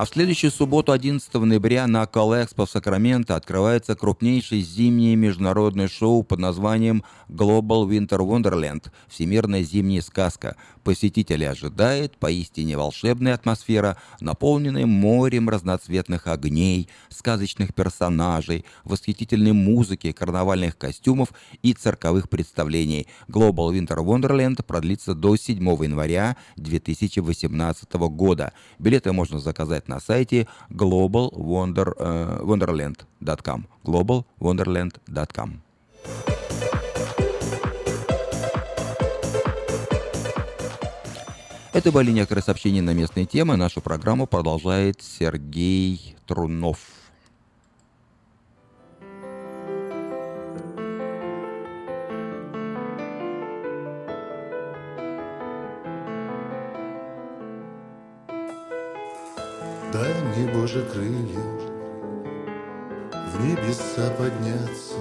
А 0.00 0.06
в 0.06 0.08
следующую 0.08 0.50
субботу, 0.50 0.92
11 0.92 1.34
ноября, 1.34 1.86
на 1.86 2.06
Колэкспо 2.06 2.64
в 2.64 2.70
Сакраменто 2.70 3.36
открывается 3.36 3.94
крупнейшее 3.94 4.62
зимнее 4.62 5.14
международное 5.14 5.88
шоу 5.88 6.22
под 6.22 6.38
названием 6.38 7.04
Global 7.28 7.86
Winter 7.86 8.20
Wonderland– 8.20 8.90
Всемирная 9.08 9.62
зимняя 9.62 10.00
сказка. 10.00 10.56
Посетители 10.84 11.44
ожидает 11.44 12.16
поистине 12.16 12.76
волшебная 12.76 13.34
атмосфера, 13.34 13.96
наполненная 14.20 14.86
морем 14.86 15.48
разноцветных 15.48 16.26
огней, 16.26 16.88
сказочных 17.08 17.72
персонажей, 17.74 18.64
восхитительной 18.84 19.52
музыки, 19.52 20.10
карнавальных 20.12 20.78
костюмов 20.78 21.32
и 21.62 21.74
цирковых 21.74 22.30
представлений. 22.30 23.06
Global 23.28 23.72
Winter 23.72 23.98
Wonderland 23.98 24.62
продлится 24.62 25.14
до 25.14 25.36
7 25.36 25.62
января 25.84 26.36
2018 26.56 27.92
года. 27.94 28.52
Билеты 28.78 29.12
можно 29.12 29.38
заказать 29.38 29.88
на 29.88 30.00
сайте 30.00 30.48
globalwonderland.com 30.70 33.66
globalwonderland.com 33.84 35.60
Это 41.80 41.92
были 41.92 42.10
некоторые 42.10 42.44
сообщения 42.44 42.82
на 42.82 42.92
местные 42.92 43.24
темы. 43.24 43.56
Нашу 43.56 43.80
программу 43.80 44.26
продолжает 44.26 45.00
Сергей 45.00 46.14
Трунов. 46.26 46.78
Дай 59.90 60.22
мне, 60.22 60.52
Боже, 60.52 60.84
крылья 60.92 61.40
В 63.10 63.40
небеса 63.42 64.10
подняться 64.18 64.96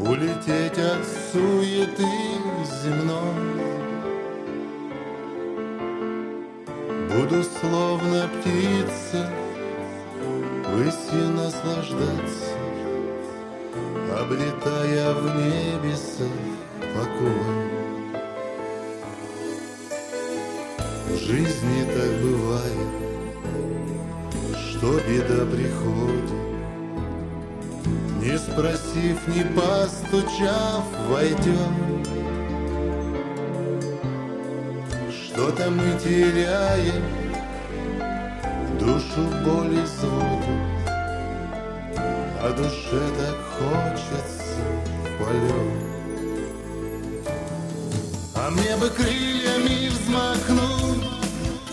Улететь 0.00 0.76
от 0.76 1.06
суеты 1.32 2.02
земной 2.82 3.77
Буду 7.18 7.42
словно 7.42 8.28
птица 8.28 9.28
Высью 10.72 11.30
наслаждаться 11.30 12.54
Облетая 14.16 15.14
в 15.14 15.24
небесах 15.36 16.28
покой 16.94 17.32
В 21.08 21.16
жизни 21.16 21.86
так 21.92 22.22
бывает, 22.22 22.88
что 24.70 25.00
беда 25.00 25.44
приходит, 25.44 26.30
Не 28.22 28.38
спросив, 28.38 29.26
не 29.26 29.42
постучав, 29.56 30.84
войдет. 31.10 31.97
Что-то 35.38 35.70
мы 35.70 35.96
теряем, 36.00 37.04
душу 38.80 39.22
боли 39.44 39.84
звуку, 39.86 40.52
А 42.42 42.50
душе 42.56 43.00
так 43.16 43.36
хочется 43.54 44.58
полет. 45.16 45.78
А 48.34 48.50
мне 48.50 48.74
бы 48.78 48.90
крыльями 48.90 49.90
взмахнуть 49.90 51.06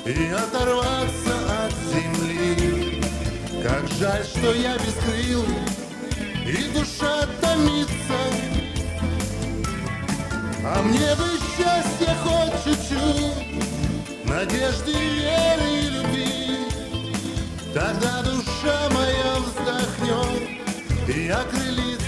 И 0.05 0.31
оторваться 0.31 1.33
от 1.65 1.73
земли. 1.91 3.01
Как 3.63 3.87
жаль, 3.99 4.23
что 4.25 4.53
я 4.53 4.77
бескрылый 4.77 5.65
И 6.45 6.69
душа 6.71 7.25
томится. 7.41 7.95
А 10.63 10.83
мне 10.83 11.15
бы 11.15 11.35
счастья 11.57 12.15
хоть 12.23 12.63
чуть-чуть 12.63 12.74
Надежды, 14.45 14.91
веры 14.91 15.71
и 15.71 15.89
любви 15.89 16.67
Тогда 17.73 18.21
душа 18.21 18.89
моя 18.91 19.37
вздохнет 19.39 20.49
И 21.07 21.29
окрылится 21.29 22.05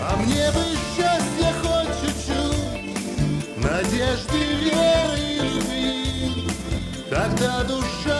а 0.00 0.16
мне 0.16 0.50
бы 0.52 0.64
счастья 0.96 1.52
хоть 1.60 2.00
чуть-чуть, 2.00 3.56
Надежды, 3.58 4.38
веры 4.62 5.18
и 5.18 5.40
любви. 5.40 6.48
Тогда 7.10 7.64
душа 7.64 8.17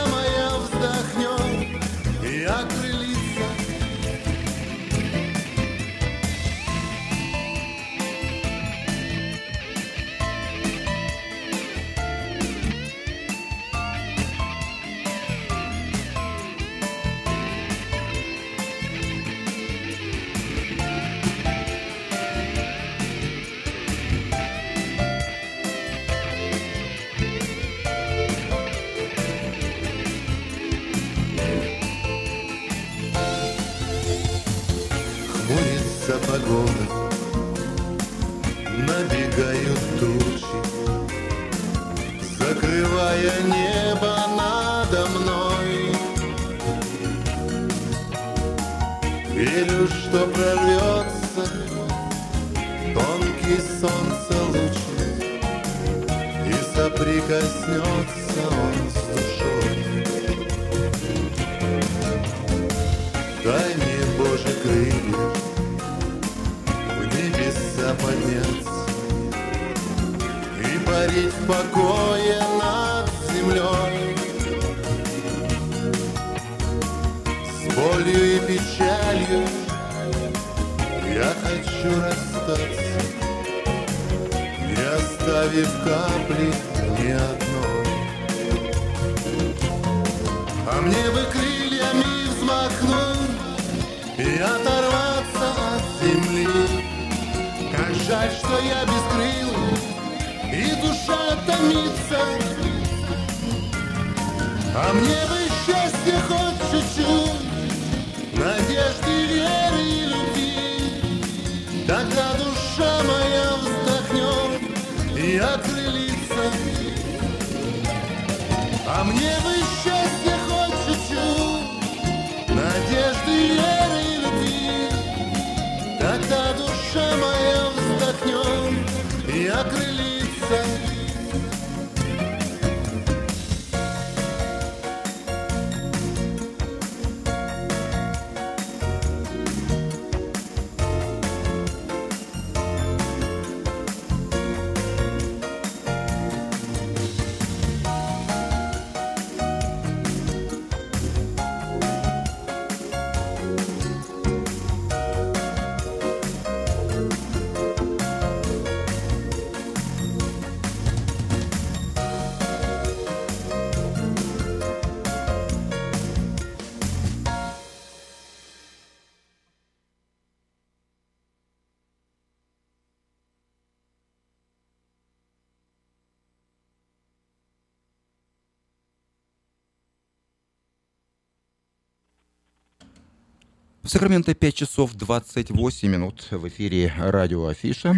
В 183.89 183.91
Сакраменто 183.91 184.35
5 184.35 184.55
часов 184.55 184.93
28 184.93 185.89
минут 185.89 186.29
в 186.31 186.47
эфире 186.49 186.93
радио 186.99 187.47
Афиша. 187.47 187.95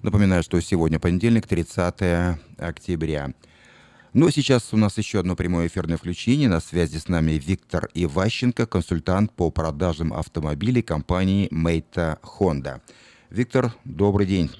Напоминаю, 0.00 0.44
что 0.44 0.60
сегодня 0.60 1.00
понедельник, 1.00 1.48
30 1.48 2.38
октября. 2.56 3.32
Ну 4.12 4.28
а 4.28 4.30
сейчас 4.30 4.72
у 4.72 4.76
нас 4.76 4.98
еще 4.98 5.18
одно 5.18 5.34
прямое 5.34 5.66
эфирное 5.66 5.96
включение. 5.96 6.48
На 6.48 6.60
связи 6.60 6.98
с 6.98 7.08
нами 7.08 7.32
Виктор 7.32 7.88
Иващенко, 7.94 8.64
консультант 8.66 9.32
по 9.32 9.50
продажам 9.50 10.12
автомобилей 10.12 10.82
компании 10.82 11.48
Мейта 11.50 12.20
Honda. 12.22 12.80
Виктор, 13.28 13.72
добрый 13.84 14.28
день. 14.28 14.52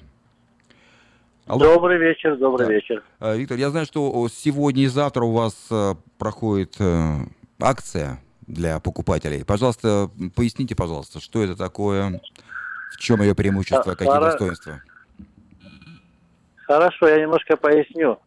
Добрый 1.47 1.97
вечер, 1.97 2.35
добрый 2.35 2.67
Да. 2.67 2.73
вечер. 2.73 3.01
А, 3.21 3.33
Виктор, 3.33 3.57
я 3.57 3.69
знаю, 3.69 3.85
что 3.85 4.27
сегодня 4.27 4.83
и 4.83 4.87
завтра 4.87 5.23
у 5.23 5.31
вас 5.31 5.55
э, 5.71 5.95
проходит 6.17 6.75
э, 6.79 7.27
акция 7.61 8.19
для 8.53 8.79
покупателей. 8.79 9.43
Пожалуйста, 9.45 10.09
поясните, 10.35 10.75
пожалуйста, 10.75 11.19
что 11.19 11.43
это 11.43 11.55
такое, 11.57 12.21
в 12.93 12.97
чем 12.97 13.21
ее 13.21 13.35
преимущество, 13.35 13.91
А, 13.93 13.95
какие 13.95 14.07
пора- 14.13 14.31
достоинства? 14.31 14.81
Хорошо, 16.65 17.07
я 17.07 17.19
немножко 17.21 17.57
поясню. 17.57 18.19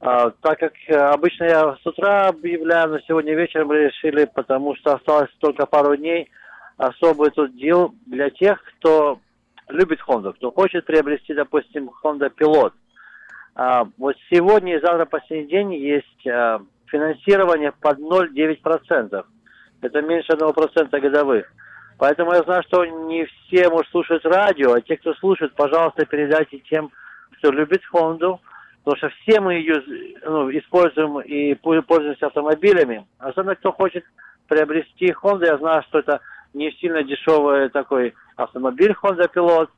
А, 0.00 0.30
так 0.30 0.58
как 0.58 0.72
э, 0.88 0.94
обычно 0.94 1.44
я 1.44 1.76
с 1.82 1.86
утра 1.86 2.28
объявляю, 2.28 2.90
но 2.90 2.98
сегодня 3.00 3.34
вечером 3.34 3.72
решили, 3.72 4.24
потому 4.34 4.74
что 4.76 4.94
осталось 4.94 5.30
только 5.38 5.64
пару 5.66 5.96
дней, 5.96 6.28
особый 6.76 7.30
тут 7.30 7.56
дел 7.56 7.94
для 8.06 8.30
тех, 8.30 8.62
кто 8.78 9.20
любит 9.68 10.00
Honda, 10.06 10.34
кто 10.34 10.50
хочет 10.50 10.84
приобрести, 10.84 11.32
допустим, 11.34 11.90
Honda 12.02 12.30
Pilot. 12.38 12.72
А, 13.54 13.86
вот 13.96 14.16
сегодня 14.30 14.76
и 14.76 14.80
завтра 14.80 15.06
последний 15.06 15.48
день 15.48 15.74
есть 15.74 16.26
а, 16.26 16.60
финансирование 16.86 17.72
под 17.72 17.98
0,9%. 17.98 19.24
Это 19.84 20.00
меньше 20.00 20.32
1% 20.32 21.00
годовых. 21.00 21.44
Поэтому 21.98 22.32
я 22.32 22.42
знаю, 22.42 22.62
что 22.62 22.84
не 22.86 23.26
все, 23.26 23.68
может, 23.68 23.90
слушают 23.90 24.24
радио, 24.24 24.72
а 24.72 24.80
те, 24.80 24.96
кто 24.96 25.12
слушает, 25.14 25.54
пожалуйста, 25.54 26.06
передайте 26.06 26.58
тем, 26.70 26.90
кто 27.36 27.52
любит 27.52 27.84
Хонду, 27.84 28.40
потому 28.82 28.96
что 28.96 29.10
все 29.20 29.40
мы 29.40 29.54
ее 29.54 29.82
ну, 30.24 30.50
используем 30.50 31.20
и 31.20 31.54
пользуемся 31.54 32.26
автомобилями. 32.26 33.06
Особенно, 33.18 33.56
кто 33.56 33.72
хочет 33.72 34.04
приобрести 34.48 35.14
Honda, 35.22 35.46
я 35.46 35.58
знаю, 35.58 35.82
что 35.82 35.98
это 35.98 36.20
не 36.54 36.72
сильно 36.72 37.02
дешевый 37.02 37.68
такой 37.68 38.14
автомобиль 38.36 38.94
Honda 39.02 39.30
Pilot, 39.32 39.68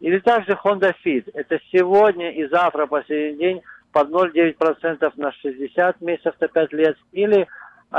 или 0.00 0.18
также 0.18 0.52
Honda 0.62 0.94
Fit. 1.04 1.30
Это 1.32 1.58
сегодня 1.72 2.32
и 2.32 2.46
завтра, 2.48 2.86
последний 2.86 3.38
день, 3.38 3.62
под 3.92 4.10
0,9% 4.10 5.12
на 5.16 5.32
60 5.32 6.00
месяцев 6.02 6.34
на 6.38 6.48
5 6.48 6.72
лет, 6.74 6.98
или 7.12 7.48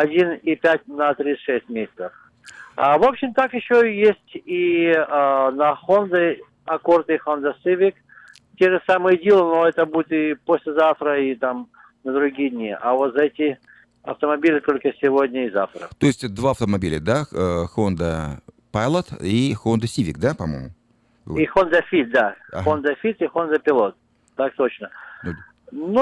1,5 0.03 0.81
на 0.88 1.13
36 1.13 1.69
месяцев. 1.69 2.12
А, 2.75 2.97
в 2.97 3.03
общем, 3.03 3.34
так 3.34 3.53
еще 3.53 3.93
есть 3.95 4.31
и 4.34 4.91
а, 4.95 5.51
на 5.51 5.77
Honda 5.88 6.38
Accord 6.67 7.05
и 7.08 7.17
Honda 7.25 7.53
Civic 7.63 7.95
те 8.60 8.69
же 8.69 8.81
самые 8.88 9.17
дела, 9.17 9.55
но 9.55 9.67
это 9.67 9.86
будет 9.86 10.12
и 10.12 10.36
послезавтра, 10.45 11.21
и 11.21 11.36
там 11.36 11.69
на 12.03 12.13
другие 12.13 12.49
дни. 12.49 12.75
А 12.79 12.93
вот 12.93 13.13
за 13.13 13.23
эти 13.23 13.60
автомобили 14.03 14.60
только 14.60 14.93
сегодня 15.01 15.47
и 15.47 15.51
завтра. 15.51 15.89
То 15.97 16.08
есть 16.08 16.34
два 16.34 16.51
автомобиля, 16.51 16.99
да? 16.99 17.25
Э, 17.31 17.65
Honda 17.75 18.39
Pilot 18.71 19.21
и 19.21 19.53
Honda 19.53 19.84
Civic, 19.84 20.17
да, 20.17 20.34
по-моему? 20.36 20.69
И 21.27 21.45
Honda 21.55 21.81
Fit, 21.91 22.12
да. 22.12 22.36
Ага. 22.51 22.69
Honda 22.69 22.95
Fit 23.03 23.17
и 23.19 23.25
Honda 23.25 23.62
Pilot. 23.62 23.93
Так 24.36 24.53
точно. 24.55 24.89
Ну 25.23 25.34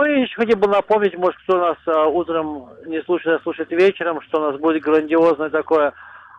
и 0.05 0.21
еще 0.21 0.35
хотел 0.35 0.57
бы 0.57 0.67
напомнить, 0.67 1.17
может, 1.17 1.39
кто 1.41 1.57
нас 1.57 1.77
а, 1.87 2.05
утром 2.05 2.69
не 2.85 3.01
слушает, 3.01 3.39
а 3.39 3.43
слушает 3.43 3.71
вечером, 3.71 4.21
что 4.21 4.39
у 4.39 4.51
нас 4.51 4.59
будет 4.59 4.83
грандиозный 4.83 5.49
такой 5.49 5.91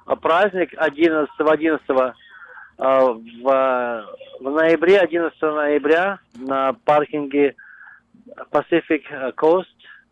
а, 0.07 0.17
праздник 0.17 0.73
11 0.77 1.29
11 1.39 1.83
а, 1.89 2.13
в, 2.79 4.07
в 4.41 4.51
ноябре, 4.51 5.01
11 5.01 5.43
ноября 5.43 6.21
на 6.37 6.75
паркинге 6.85 7.57
Pacific 8.53 9.03
Coast. 9.37 9.67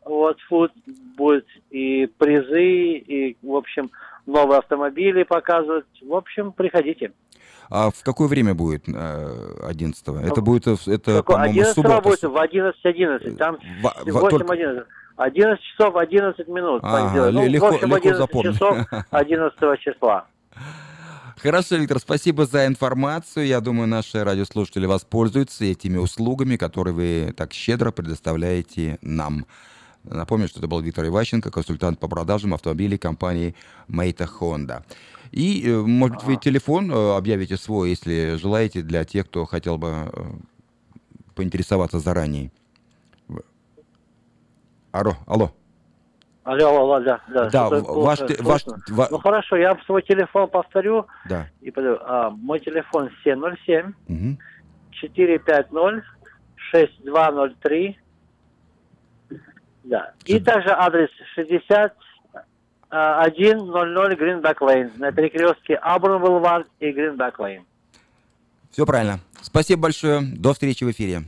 Вот 0.05 0.39
Food 0.51 0.73
будет 1.17 1.47
и 1.71 2.11
призы, 2.19 2.99
и, 2.99 3.37
в 3.41 3.55
общем, 3.55 3.93
новые 4.27 4.59
автомобили 4.59 5.23
показывать. 5.25 5.85
В 6.03 6.15
общем, 6.15 6.53
приходите. 6.53 7.13
А 7.71 7.91
в 7.91 8.03
какое 8.03 8.29
время 8.29 8.55
будет 8.55 8.85
э, 8.89 9.57
11 9.65 10.03
Это 10.09 10.35
Ну, 10.37 10.43
будет, 10.43 10.67
это, 10.67 11.23
по-моему, 11.23 11.51
11 11.53 11.75
суббота. 11.75 12.01
будет 12.03 12.23
в 12.23 12.37
11.11. 12.37 13.37
Там 13.37 13.59
Во- 13.83 13.95
во- 14.07 14.21
8 14.21 14.39
только- 14.39 14.53
11. 14.53 14.85
11 15.17 15.63
часов 15.65 15.97
11 15.97 16.49
минут. 16.49 16.83
Понедельник. 16.83 17.33
ну, 17.33 17.43
ле- 17.45 17.49
легко- 17.49 17.71
в 17.71 17.75
общем, 17.75 17.87
легко 17.89 17.97
11 18.09 18.19
запомнить. 18.19 18.55
часов 18.55 18.77
11 19.11 19.81
числа. 19.81 20.27
Хорошо, 21.39 21.77
Виктор, 21.77 21.99
спасибо 21.99 22.47
за 22.47 22.67
информацию. 22.67 23.47
Я 23.47 23.61
думаю, 23.61 23.89
наши 23.89 24.23
радиослушатели 24.23 24.87
воспользуются 24.87 25.65
этими 25.65 25.97
услугами, 25.99 26.57
которые 26.57 26.95
вы 26.95 27.33
так 27.33 27.53
щедро 27.53 27.91
предоставляете 27.91 28.99
нам. 29.03 29.47
Напомню, 30.05 30.49
что 30.49 30.59
это 30.59 30.69
был 30.69 30.81
Виктор 30.81 31.07
Иващенко, 31.07 31.51
консультант 31.51 31.99
по 32.01 32.09
продажам 32.09 32.55
автомобилей 32.55 32.99
компании 32.99 33.55
Мейта 33.89 34.25
Honda. 34.25 34.83
И, 35.31 35.63
э, 35.67 35.77
может 35.81 36.17
быть, 36.19 36.25
вы 36.27 36.37
телефон 36.37 36.91
э, 36.93 37.17
объявите 37.17 37.57
свой, 37.57 37.91
если 37.91 38.37
желаете, 38.37 38.83
для 38.83 39.05
тех, 39.05 39.27
кто 39.27 39.45
хотел 39.47 39.79
бы 39.79 39.89
э, 40.13 40.31
поинтересоваться 41.35 42.01
заранее. 42.01 42.51
Алло, 44.91 45.15
алло. 45.27 45.53
Алло, 46.45 46.69
алло, 46.77 47.01
да, 47.01 47.21
да. 47.33 47.49
Да, 47.51 47.69
ваш 47.71 48.21
ваш- 48.21 48.61
слышно. 48.63 48.83
ва- 48.91 49.09
Ну 49.11 49.19
хорошо, 49.19 49.57
я 49.57 49.79
свой 49.87 50.03
телефон 50.03 50.51
повторю. 50.51 51.07
Да. 51.29 51.49
И. 51.61 51.73
А, 51.77 52.31
мой 52.31 52.59
телефон 52.59 53.09
707 53.25 53.93
Мгм. 54.09 54.39
450 54.91 56.03
6203. 56.73 57.97
Да. 59.85 60.13
И 60.25 60.39
также 60.39 60.71
адрес 60.71 61.11
60 61.35 61.95
а, 62.91 63.29
100 63.29 63.35
Гринбек 64.17 64.61
Лейн 64.61 64.93
на 64.97 65.13
перекрестке 65.13 65.75
Абрам 65.77 66.21
Бульвар 66.21 66.67
и 66.79 66.93
Гринбек 66.93 67.39
Лейн. 67.39 67.65
Все 68.71 68.87
правильно. 68.87 69.21
Спасибо 69.41 69.83
большое. 69.83 70.21
До 70.23 70.53
встречи 70.53 70.85
в 70.85 70.91
эфире. 70.91 71.23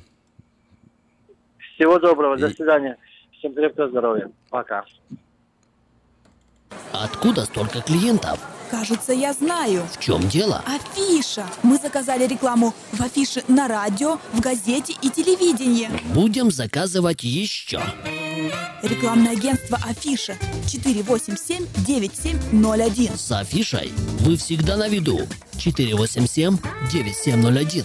Всего 1.74 1.98
доброго, 1.98 2.36
до 2.36 2.48
И- 2.48 2.54
свидания. 2.54 2.96
Всем 3.32 3.54
крепкого 3.54 3.88
здоровья. 3.88 4.30
Пока. 4.50 4.84
Откуда 6.92 7.44
столько 7.44 7.82
клиентов? 7.82 8.38
Кажется, 8.70 9.12
я 9.12 9.32
знаю. 9.32 9.82
В 9.92 10.00
чем 10.00 10.20
дело? 10.28 10.62
Афиша. 10.66 11.44
Мы 11.62 11.76
заказали 11.76 12.26
рекламу 12.26 12.72
в 12.92 13.00
афише 13.00 13.42
на 13.48 13.68
радио, 13.68 14.16
в 14.32 14.40
газете 14.40 14.94
и 15.02 15.10
телевидении. 15.10 15.88
Будем 16.14 16.50
заказывать 16.50 17.22
еще. 17.22 17.80
Рекламное 18.84 19.32
агентство 19.32 19.78
Афиша 19.82 20.36
487-9701. 20.66 23.16
С 23.16 23.32
афишей 23.32 23.90
вы 24.20 24.36
всегда 24.36 24.76
на 24.76 24.86
виду. 24.88 25.26
487-9701. 25.54 27.84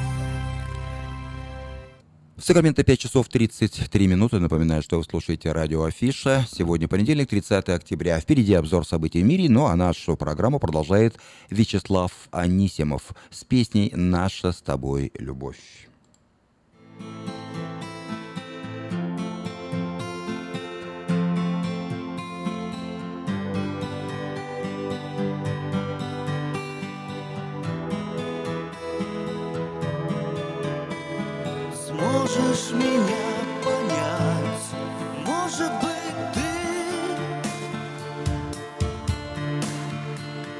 В 2.41 2.43
Сакраменто 2.43 2.83
5 2.83 2.99
часов 2.99 3.29
33 3.29 4.07
минуты. 4.07 4.39
Напоминаю, 4.39 4.81
что 4.81 4.97
вы 4.97 5.03
слушаете 5.03 5.51
радио 5.51 5.83
Афиша. 5.83 6.47
Сегодня 6.51 6.87
понедельник, 6.87 7.29
30 7.29 7.69
октября. 7.69 8.19
Впереди 8.19 8.55
обзор 8.55 8.83
событий 8.83 9.21
в 9.21 9.25
мире, 9.27 9.47
ну 9.47 9.67
а 9.67 9.75
нашу 9.75 10.17
программу 10.17 10.59
продолжает 10.59 11.19
Вячеслав 11.51 12.11
Анисимов 12.31 13.11
с 13.29 13.43
песней 13.43 13.91
«Наша 13.93 14.53
с 14.53 14.61
тобой 14.63 15.11
любовь». 15.19 15.59
Сможешь 32.33 32.71
меня 32.71 33.25
понять, 33.61 34.65
может 35.25 35.71
быть 35.81 36.33
ты 36.33 36.51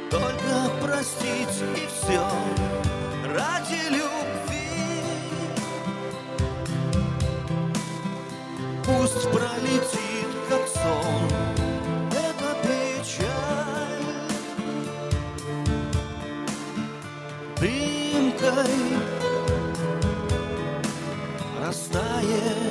Только 0.09 0.69
простить 0.81 1.63
и 1.77 1.87
все 1.87 2.23
ради 3.33 3.81
любви. 3.89 5.01
Пусть 8.83 9.31
пролетит, 9.31 10.29
как 10.49 10.67
сон, 10.67 11.29
растает. 21.71 22.70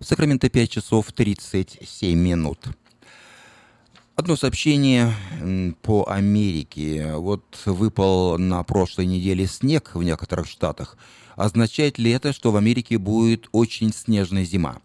Сакраменто 0.00 0.50
5 0.50 0.70
часов 0.70 1.10
37 1.10 2.18
минут. 2.18 2.66
Одно 4.14 4.36
сообщение 4.36 5.14
по 5.82 6.04
Америке. 6.08 7.14
Вот 7.14 7.44
выпал 7.64 8.38
на 8.38 8.62
прошлой 8.62 9.06
неделе 9.06 9.46
снег 9.46 9.92
в 9.94 10.02
некоторых 10.02 10.48
штатах. 10.48 10.98
Означает 11.34 11.98
ли 11.98 12.10
это, 12.10 12.34
что 12.34 12.52
в 12.52 12.56
Америке 12.56 12.98
будет 12.98 13.48
очень 13.52 13.92
снежная 13.92 14.44
зима? 14.44 14.80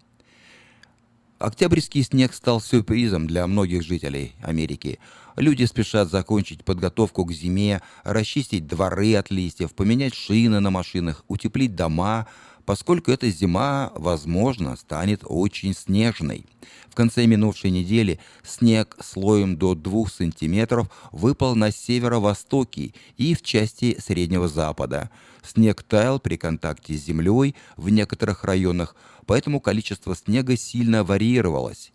Октябрьский 1.40 2.04
снег 2.04 2.34
стал 2.34 2.62
сюрпризом 2.62 3.28
для 3.28 3.48
многих 3.48 3.84
жителей 3.84 4.34
Америки. 4.42 5.00
Люди 5.36 5.66
спешат 5.66 6.10
закончить 6.10 6.64
подготовку 6.64 7.26
к 7.26 7.34
зиме, 7.34 7.82
расчистить 8.04 8.68
дворы 8.68 9.16
от 9.16 9.32
листьев, 9.32 9.74
поменять 9.74 10.14
шины 10.14 10.60
на 10.60 10.70
машинах, 10.70 11.26
утеплить 11.28 11.76
дома, 11.76 12.28
поскольку 12.72 13.12
эта 13.12 13.30
зима, 13.30 13.92
возможно, 13.96 14.78
станет 14.78 15.24
очень 15.26 15.74
снежной. 15.74 16.46
В 16.90 16.96
конце 16.96 17.26
минувшей 17.26 17.70
недели 17.70 18.18
снег 18.46 18.96
слоем 19.04 19.58
до 19.58 19.76
2 19.76 20.06
сантиметров 20.08 20.88
выпал 21.12 21.58
на 21.58 21.70
северо-востоке 21.70 22.94
и 23.18 23.36
в 23.36 23.42
части 23.42 23.98
Среднего 24.00 24.48
Запада. 24.48 25.10
Снег 25.44 25.84
таял 25.84 26.18
при 26.22 26.38
контакте 26.38 26.94
с 26.94 27.04
землей 27.04 27.56
в 27.76 27.90
некоторых 27.90 28.46
районах, 28.46 28.96
поэтому 29.26 29.60
количество 29.60 30.16
снега 30.16 30.56
сильно 30.56 31.04
варьировалось. 31.04 31.92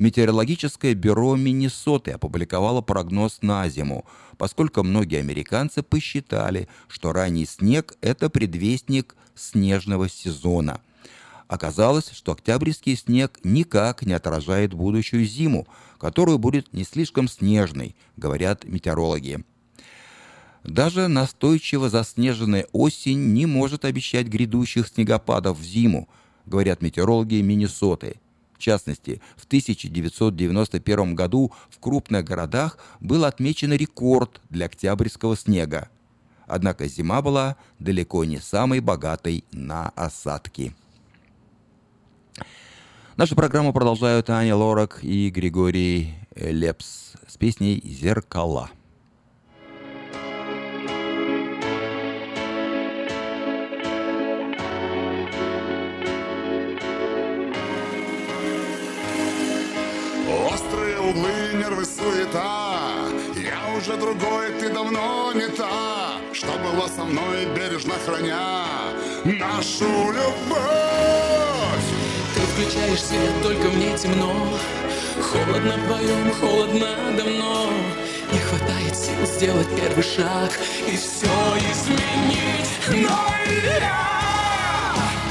Метеорологическое 0.00 0.94
бюро 0.94 1.36
Миннесоты 1.36 2.12
опубликовало 2.12 2.80
прогноз 2.80 3.40
на 3.42 3.68
зиму, 3.68 4.06
поскольку 4.38 4.82
многие 4.82 5.20
американцы 5.20 5.82
посчитали, 5.82 6.70
что 6.88 7.12
ранний 7.12 7.44
снег– 7.44 7.94
это 8.00 8.30
предвестник 8.30 9.14
снежного 9.34 10.08
сезона. 10.08 10.80
Оказалось, 11.48 12.12
что 12.12 12.32
октябрьский 12.32 12.96
снег 12.96 13.40
никак 13.44 14.00
не 14.06 14.14
отражает 14.14 14.72
будущую 14.72 15.26
зиму, 15.26 15.68
которую 15.98 16.38
будет 16.38 16.72
не 16.72 16.84
слишком 16.84 17.28
снежной, 17.28 17.94
говорят 18.16 18.64
метеорологи. 18.64 19.44
Даже 20.64 21.08
настойчиво 21.08 21.90
заснеженная 21.90 22.66
осень 22.72 23.34
не 23.34 23.44
может 23.44 23.84
обещать 23.84 24.28
грядущих 24.28 24.88
снегопадов 24.88 25.58
в 25.58 25.62
зиму, 25.62 26.08
говорят 26.46 26.80
метеорологи 26.80 27.42
Миннесоты. 27.42 28.18
В 28.60 28.62
частности, 28.62 29.22
в 29.38 29.46
1991 29.46 31.14
году 31.14 31.50
в 31.70 31.78
крупных 31.78 32.26
городах 32.26 32.76
был 33.00 33.24
отмечен 33.24 33.72
рекорд 33.72 34.42
для 34.50 34.66
октябрьского 34.66 35.34
снега. 35.34 35.88
Однако 36.46 36.86
зима 36.86 37.22
была 37.22 37.56
далеко 37.78 38.22
не 38.26 38.36
самой 38.36 38.80
богатой 38.80 39.44
на 39.50 39.88
осадки. 39.96 40.74
Нашу 43.16 43.34
программу 43.34 43.72
продолжают 43.72 44.28
Аня 44.28 44.54
Лорак 44.54 44.98
и 45.02 45.30
Григорий 45.30 46.16
Лепс 46.36 47.14
с 47.26 47.38
песней 47.38 47.80
«Зеркала». 47.82 48.68
Углы, 61.10 61.52
нервы, 61.54 61.84
суета. 61.84 62.78
Я 63.36 63.76
уже 63.76 63.96
другой, 63.96 64.52
ты 64.58 64.68
давно 64.68 65.32
не 65.34 65.48
та. 65.48 66.20
Что 66.32 66.52
была 66.58 66.88
со 66.88 67.04
мной, 67.04 67.46
бережно 67.54 67.94
храня 68.04 68.64
Нашу 69.24 70.12
любовь. 70.12 70.60
Ты 72.34 72.40
включаешь 72.40 73.02
свет, 73.02 73.42
только 73.42 73.68
мне 73.68 73.96
темно. 73.96 74.32
Холодно 75.20 75.76
вдвоем, 75.76 76.32
холодно 76.40 76.96
давно. 77.16 77.70
Не 78.32 78.38
хватает 78.38 78.96
сил 78.96 79.26
сделать 79.26 79.68
первый 79.76 80.04
шаг 80.04 80.52
И 80.86 80.96
все 80.96 81.26
изменить. 81.72 82.70
Но 82.88 83.18
я 83.66 83.96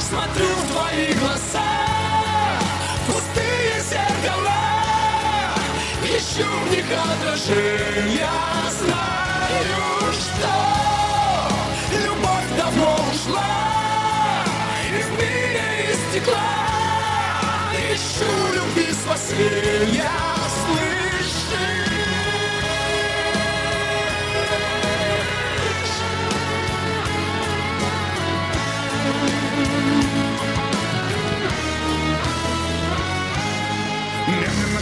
смотрю 0.01 0.47
в 0.47 0.73
твои 0.73 1.13
глаза 1.13 1.78
Ищу 6.39 6.47
в 6.47 6.71
них 6.71 6.85
отражения 6.85 8.29
Знаю, 8.71 10.13
что 10.13 10.53
Любовь 11.97 12.57
давно 12.57 12.95
ушла 13.11 14.45
И 14.87 15.01
в 15.01 15.11
мире 15.17 15.91
из 15.91 15.99
стекла 16.09 16.39
Ищу 17.91 18.53
любви 18.53 18.93
спасения 18.93 20.38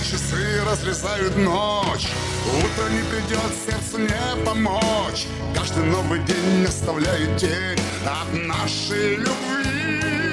часы 0.10 0.64
разрезают 0.66 1.36
ночь. 1.36 2.08
Утро 2.46 2.90
не 2.92 3.04
придет, 3.10 3.52
сердцу 3.66 4.00
не 4.00 4.46
помочь. 4.46 5.28
Каждый 5.54 5.84
новый 5.84 6.20
день 6.20 6.66
оставляет 6.66 7.38
тень 7.38 7.80
От 8.06 8.48
нашей 8.48 9.16
любви. 9.18 10.32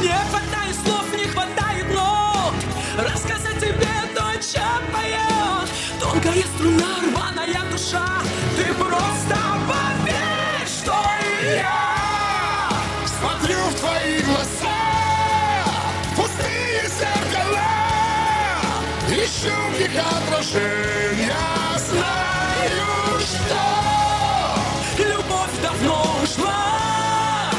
Не 0.00 0.14
хватает 0.28 0.76
слов, 0.84 1.04
не 1.16 1.24
хватает 1.24 1.86
нот. 1.92 2.54
Рассказать 2.96 3.58
тебе 3.58 3.88
то, 4.14 4.24
чем 4.40 4.80
поет 4.92 5.68
Тонкая 6.00 6.44
струна, 6.54 7.00
рваная 7.10 7.70
душа. 7.72 8.06
Ты 8.56 8.72
просто 8.74 9.36
поверь, 9.66 10.68
что 10.68 10.94
я 11.44 12.70
Смотрю 13.18 13.58
в 13.58 13.74
твои 13.74 14.20
глаза 14.22 14.39
В 19.40 19.80
них 19.80 19.90
отражения 19.96 21.34
Знаю, 21.78 23.20
что 23.20 25.02
Любовь 25.02 25.62
давно 25.62 26.18
ушла. 26.22 27.50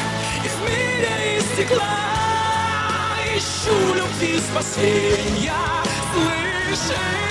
И 0.45 0.47
в 0.47 0.69
мире 0.69 1.37
из 1.39 1.43
стекла. 1.53 1.97
Ищу 3.35 3.95
любви 3.95 4.39
спасения. 4.39 5.53
Слышишь? 6.13 7.30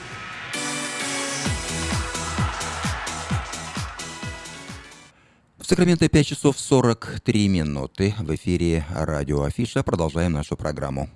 Сакраменто 5.71 6.09
5 6.09 6.27
часов 6.27 6.59
43 6.59 7.47
минуты. 7.47 8.13
В 8.19 8.35
эфире 8.35 8.85
радио 8.93 9.43
Афиша. 9.43 9.83
Продолжаем 9.83 10.33
нашу 10.33 10.57
программу. 10.57 11.09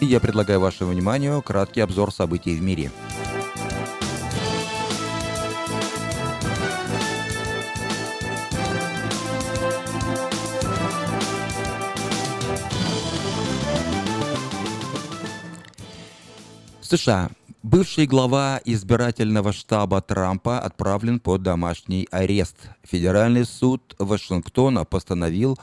И 0.00 0.06
я 0.06 0.18
предлагаю 0.18 0.60
вашему 0.60 0.92
вниманию 0.92 1.42
краткий 1.42 1.82
обзор 1.82 2.10
событий 2.10 2.56
в 2.56 2.62
мире. 2.62 2.90
США. 16.80 17.28
Бывший 17.64 18.06
глава 18.06 18.60
избирательного 18.66 19.54
штаба 19.54 20.02
Трампа 20.02 20.58
отправлен 20.58 21.18
под 21.18 21.42
домашний 21.42 22.06
арест. 22.10 22.56
Федеральный 22.82 23.46
суд 23.46 23.96
Вашингтона 23.98 24.84
постановил, 24.84 25.58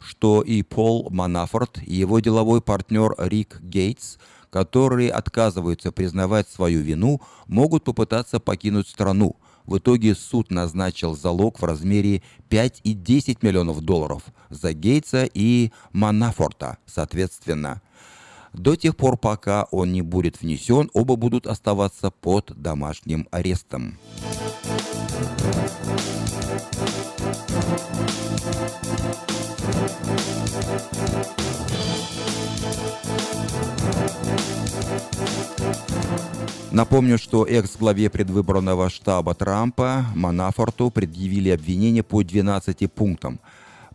что 0.00 0.42
и 0.42 0.62
Пол 0.64 1.08
Манафорт, 1.10 1.78
и 1.86 1.94
его 1.94 2.18
деловой 2.18 2.60
партнер 2.60 3.14
Рик 3.18 3.60
Гейтс, 3.60 4.16
которые 4.50 5.12
отказываются 5.12 5.92
признавать 5.92 6.48
свою 6.48 6.80
вину, 6.80 7.20
могут 7.46 7.84
попытаться 7.84 8.40
покинуть 8.40 8.88
страну. 8.88 9.36
В 9.64 9.78
итоге 9.78 10.16
суд 10.16 10.50
назначил 10.50 11.14
залог 11.14 11.60
в 11.60 11.64
размере 11.64 12.24
5 12.48 12.80
и 12.82 12.94
10 12.94 13.44
миллионов 13.44 13.80
долларов 13.80 14.24
за 14.50 14.72
Гейтса 14.72 15.30
и 15.32 15.70
Манафорта, 15.92 16.78
соответственно. 16.84 17.80
До 18.54 18.76
тех 18.76 18.96
пор, 18.96 19.16
пока 19.16 19.64
он 19.72 19.92
не 19.92 20.00
будет 20.00 20.40
внесен, 20.40 20.88
оба 20.94 21.16
будут 21.16 21.46
оставаться 21.46 22.10
под 22.10 22.52
домашним 22.56 23.26
арестом. 23.32 23.98
Напомню, 36.70 37.18
что 37.18 37.44
экс-главе 37.44 38.10
предвыборного 38.10 38.90
штаба 38.90 39.34
Трампа 39.34 40.06
Манафорту 40.16 40.90
предъявили 40.90 41.50
обвинения 41.50 42.02
по 42.02 42.22
12 42.22 42.92
пунктам. 42.92 43.38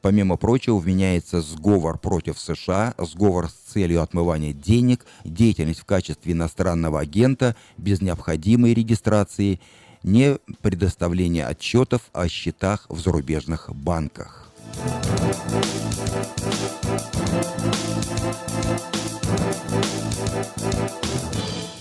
Помимо 0.01 0.37
прочего, 0.37 0.77
вменяется 0.77 1.41
сговор 1.41 1.97
против 1.97 2.39
США, 2.39 2.93
сговор 2.97 3.49
с 3.49 3.73
целью 3.73 4.01
отмывания 4.01 4.53
денег, 4.53 5.05
деятельность 5.25 5.81
в 5.81 5.85
качестве 5.85 6.33
иностранного 6.33 6.99
агента 6.99 7.55
без 7.77 8.01
необходимой 8.01 8.73
регистрации, 8.73 9.59
не 10.03 10.37
предоставление 10.61 11.45
отчетов 11.45 12.03
о 12.13 12.29
счетах 12.29 12.85
в 12.87 12.99
зарубежных 12.99 13.69
банках. 13.75 14.49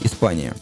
Испания. 0.03 0.55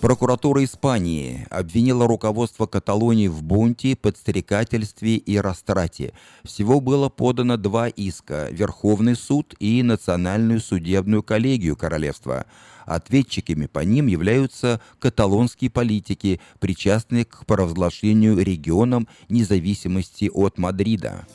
Прокуратура 0.00 0.64
Испании 0.64 1.46
обвинила 1.50 2.06
руководство 2.06 2.64
Каталонии 2.64 3.28
в 3.28 3.42
бунте, 3.42 3.94
подстрекательстве 3.94 5.16
и 5.16 5.38
растрате. 5.38 6.14
Всего 6.42 6.80
было 6.80 7.10
подано 7.10 7.58
два 7.58 7.86
иска– 7.88 8.48
Верховный 8.50 9.14
суд 9.14 9.54
и 9.58 9.82
Национальную 9.82 10.60
судебную 10.60 11.22
коллегию 11.22 11.76
королевства. 11.76 12.46
Ответчиками 12.86 13.66
по 13.66 13.80
ним 13.80 14.06
являются 14.06 14.80
каталонские 14.98 15.70
политики, 15.70 16.40
причастные 16.60 17.26
к 17.26 17.44
провозглашению 17.44 18.38
регионом 18.38 19.06
независимости 19.28 20.30
от 20.32 20.56
Мадрида. 20.56 21.26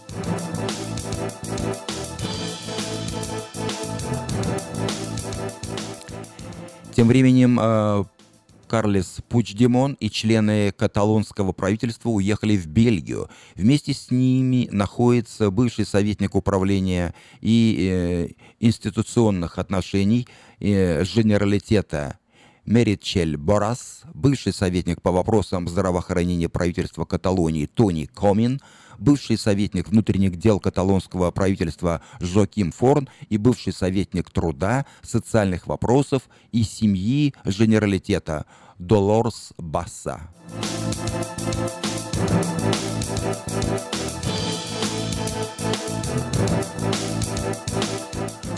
Тем 6.95 7.09
временем 7.09 7.59
э, 7.61 8.05
Карлес 8.65 9.19
Пучдемон 9.29 9.93
и 9.99 10.09
члены 10.09 10.71
каталонского 10.71 11.53
правительства 11.53 12.09
уехали 12.09 12.57
в 12.57 12.67
Бельгию. 12.67 13.29
Вместе 13.55 13.93
с 13.93 14.11
ними 14.11 14.67
находится 14.71 15.51
бывший 15.51 15.85
советник 15.85 16.35
управления 16.35 17.15
и 17.41 18.27
э, 18.29 18.43
институционных 18.59 19.57
отношений 19.59 20.27
э, 20.59 21.03
Женералитета 21.05 22.19
Меричель 22.65 23.37
Борас, 23.37 24.01
бывший 24.13 24.51
советник 24.51 25.01
по 25.01 25.11
вопросам 25.11 25.67
здравоохранения 25.67 26.49
правительства 26.49 27.05
Каталонии 27.05 27.67
Тони 27.67 28.05
Комин, 28.05 28.59
бывший 28.97 29.37
советник 29.37 29.89
внутренних 29.89 30.37
дел 30.37 30.59
каталонского 30.59 31.31
правительства 31.31 32.01
Жоким 32.19 32.71
Форн 32.71 33.09
и 33.29 33.37
бывший 33.37 33.73
советник 33.73 34.29
труда, 34.29 34.85
социальных 35.01 35.67
вопросов 35.67 36.23
и 36.51 36.63
семьи 36.63 37.33
Женералитета 37.45 38.45
Долорс 38.79 39.53
Басса. 39.57 40.21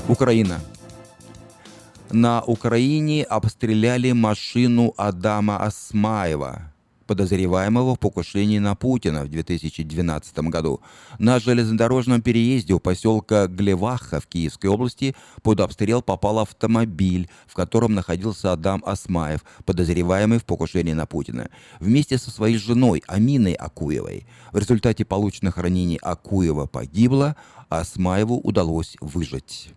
Украина. 0.07 0.59
На 2.11 2.41
Украине 2.41 3.23
обстреляли 3.23 4.13
машину 4.13 4.93
Адама 4.95 5.57
Асмаева, 5.57 6.73
подозреваемого 7.07 7.95
в 7.95 7.99
покушении 7.99 8.59
на 8.59 8.75
Путина 8.75 9.23
в 9.23 9.29
2012 9.29 10.37
году. 10.49 10.81
На 11.17 11.39
железнодорожном 11.39 12.21
переезде 12.21 12.73
у 12.73 12.79
поселка 12.79 13.47
Глеваха 13.47 14.19
в 14.19 14.27
Киевской 14.27 14.67
области 14.67 15.15
под 15.41 15.61
обстрел 15.61 16.01
попал 16.01 16.39
автомобиль, 16.39 17.29
в 17.47 17.53
котором 17.55 17.95
находился 17.95 18.51
Адам 18.51 18.83
Асмаев, 18.85 19.43
подозреваемый 19.65 20.39
в 20.39 20.45
покушении 20.45 20.93
на 20.93 21.05
Путина, 21.05 21.49
вместе 21.79 22.17
со 22.17 22.29
своей 22.29 22.57
женой 22.57 23.01
Аминой 23.07 23.53
Акуевой. 23.53 24.27
В 24.51 24.57
результате 24.57 25.05
полученных 25.05 25.57
ранений 25.57 25.97
Акуева 26.01 26.67
погибла, 26.67 27.35
а 27.69 27.79
Асмаеву 27.79 28.39
удалось 28.39 28.95
выжить. 29.01 29.73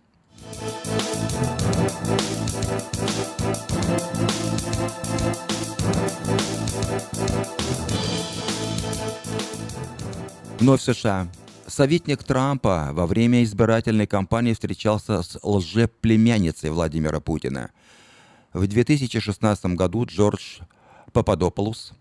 Вновь 10.59 10.81
США. 10.81 11.27
Советник 11.67 12.23
Трампа 12.23 12.89
во 12.91 13.07
время 13.07 13.43
избирательной 13.43 14.07
кампании 14.07 14.53
встречался 14.53 15.23
с 15.23 15.39
лжеплемянницей 15.41 16.69
Владимира 16.69 17.19
Путина. 17.19 17.71
В 18.53 18.67
2016 18.67 19.65
году 19.77 20.05
Джордж 20.05 20.59
Пападополус 21.13 21.93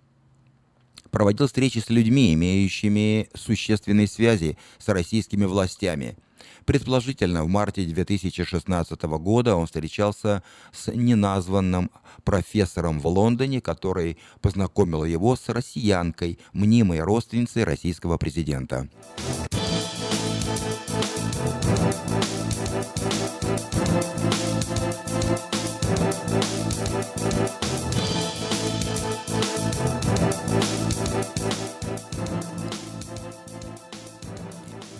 проводил 1.11 1.46
встречи 1.46 1.78
с 1.78 1.88
людьми, 1.88 2.34
имеющими 2.34 3.28
существенные 3.34 4.09
связи 4.09 4.59
с 4.78 4.88
российскими 4.88 5.44
властями– 5.44 6.16
Предположительно, 6.64 7.45
в 7.45 7.49
марте 7.49 7.84
2016 7.84 9.03
года 9.03 9.57
он 9.57 9.66
встречался 9.66 10.43
с 10.72 10.93
неназванным 10.93 11.91
профессором 12.24 13.01
в 13.01 13.07
Лондоне, 13.07 13.61
который 13.61 14.18
познакомил 14.41 15.05
его 15.05 15.36
с 15.36 15.49
россиянкой, 15.49 16.38
мнимой 16.53 17.01
родственницей 17.01 17.64
российского 17.64 18.18
президента. 18.18 18.88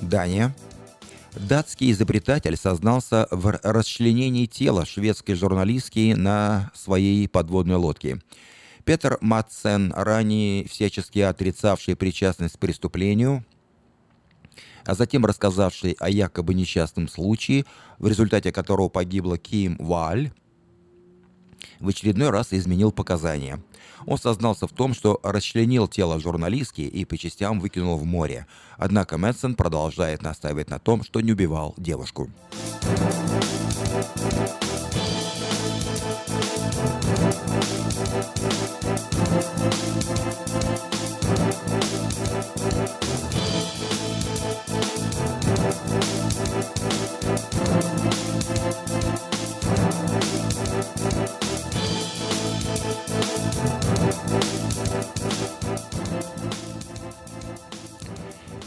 Дания– 0.01 0.53
Датский 1.35 1.93
изобретатель 1.93 2.57
сознался 2.57 3.29
в 3.31 3.59
расчленении 3.63 4.47
тела 4.47 4.85
шведской 4.85 5.35
журналистки 5.35 6.15
на 6.15 6.71
своей 6.75 7.29
подводной 7.29 7.77
лодке. 7.77 8.21
Петр 8.85 9.19
Матсен, 9.21 9.93
ранее 9.95 10.67
всячески 10.67 11.21
отрицавший 11.21 11.95
причастность 11.95 12.57
к 12.57 12.59
преступлению, 12.59 13.45
а 14.85 14.95
затем 14.95 15.25
рассказавший 15.25 15.97
о 16.01 16.09
якобы 16.09 16.55
несчастном 16.55 17.07
случае, 17.07 17.65
в 17.99 18.09
результате 18.09 18.51
которого 18.51 18.89
погибла 18.89 19.39
Ким 19.39 19.77
Валь, 19.79 20.33
в 21.79 21.89
очередной 21.89 22.31
раз 22.31 22.53
изменил 22.53 22.93
показания. 22.93 23.61
Он 24.07 24.19
сознался 24.19 24.67
в 24.67 24.73
том, 24.73 24.95
что 24.95 25.21
расчленил 25.23 25.89
тело 25.89 26.19
журналистки 26.21 26.83
и 26.83 27.05
по 27.05 27.17
частям 27.17 27.61
выкинул 27.61 27.97
в 27.97 28.05
море. 28.05 28.47
Однако 28.77 29.19
Мэтсон 29.19 29.55
продолжает 29.55 30.23
настаивать 30.23 30.71
на 30.71 30.79
том, 30.79 31.03
что 31.05 31.21
не 31.21 31.33
убивал 31.33 31.75
девушку. 31.77 32.31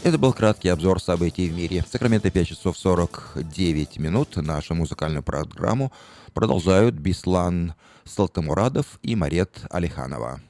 Это 0.04 0.18
был 0.18 0.34
краткий 0.34 0.68
обзор 0.68 1.00
событий 1.00 1.48
в 1.48 1.56
мире. 1.56 1.82
Сакраменто 1.90 2.30
5 2.30 2.46
часов 2.46 2.76
49 2.76 3.98
минут. 3.98 4.36
Нашу 4.36 4.74
музыкальную 4.74 5.22
программу 5.22 5.92
продолжают 6.34 6.94
Бислан 6.94 7.74
Салтамурадов 8.04 8.98
и 9.02 9.16
Марет 9.16 9.62
Алиханова. 9.70 10.42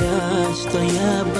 olhaste 0.00 0.78
em. 0.78 1.33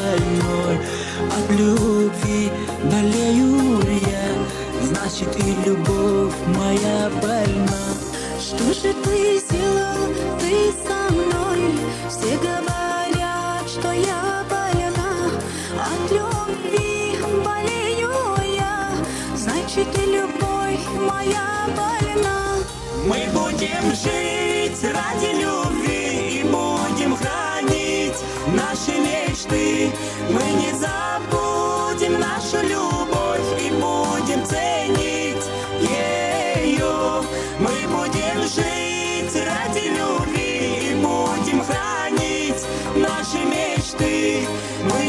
majesty. 44.00 44.46
We 44.84 45.03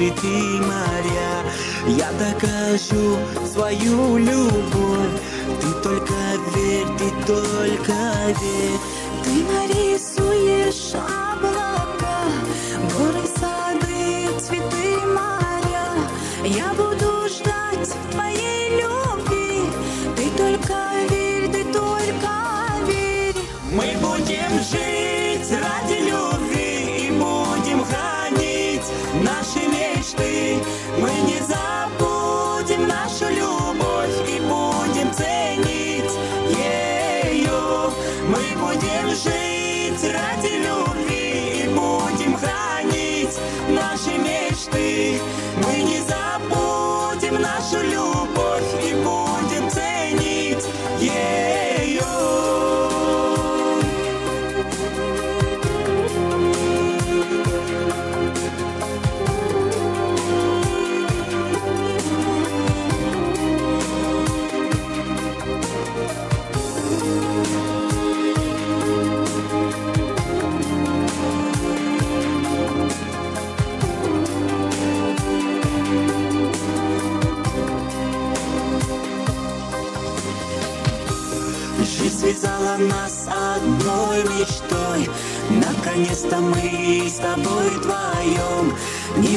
цветы, 0.00 0.62
моря. 0.62 1.44
Я 1.86 2.10
докажу 2.12 3.18
свою 3.46 4.16
любовь. 4.16 5.20
Ты 5.60 5.72
только 5.82 6.14
верь, 6.54 6.86
ты 6.98 7.10
только 7.26 7.92
верь. 8.40 8.80
Ты 9.22 9.44
нарисуешь 9.52 10.94
облака, 10.94 12.22
горы, 12.96 13.26
сады, 13.38 14.40
цветы, 14.40 15.04
моря. 15.04 15.88
Я 16.46 16.72
буду 16.72 17.28
ждать 17.28 17.94
твоей 18.10 18.80
любви. 18.80 19.64
Ты 20.16 20.30
только 20.38 20.76
верь, 21.10 21.50
ты 21.52 21.62
только 21.64 22.32
верь. 22.86 23.36
Мы 23.70 23.98
будем 24.00 24.62
жить 24.62 24.89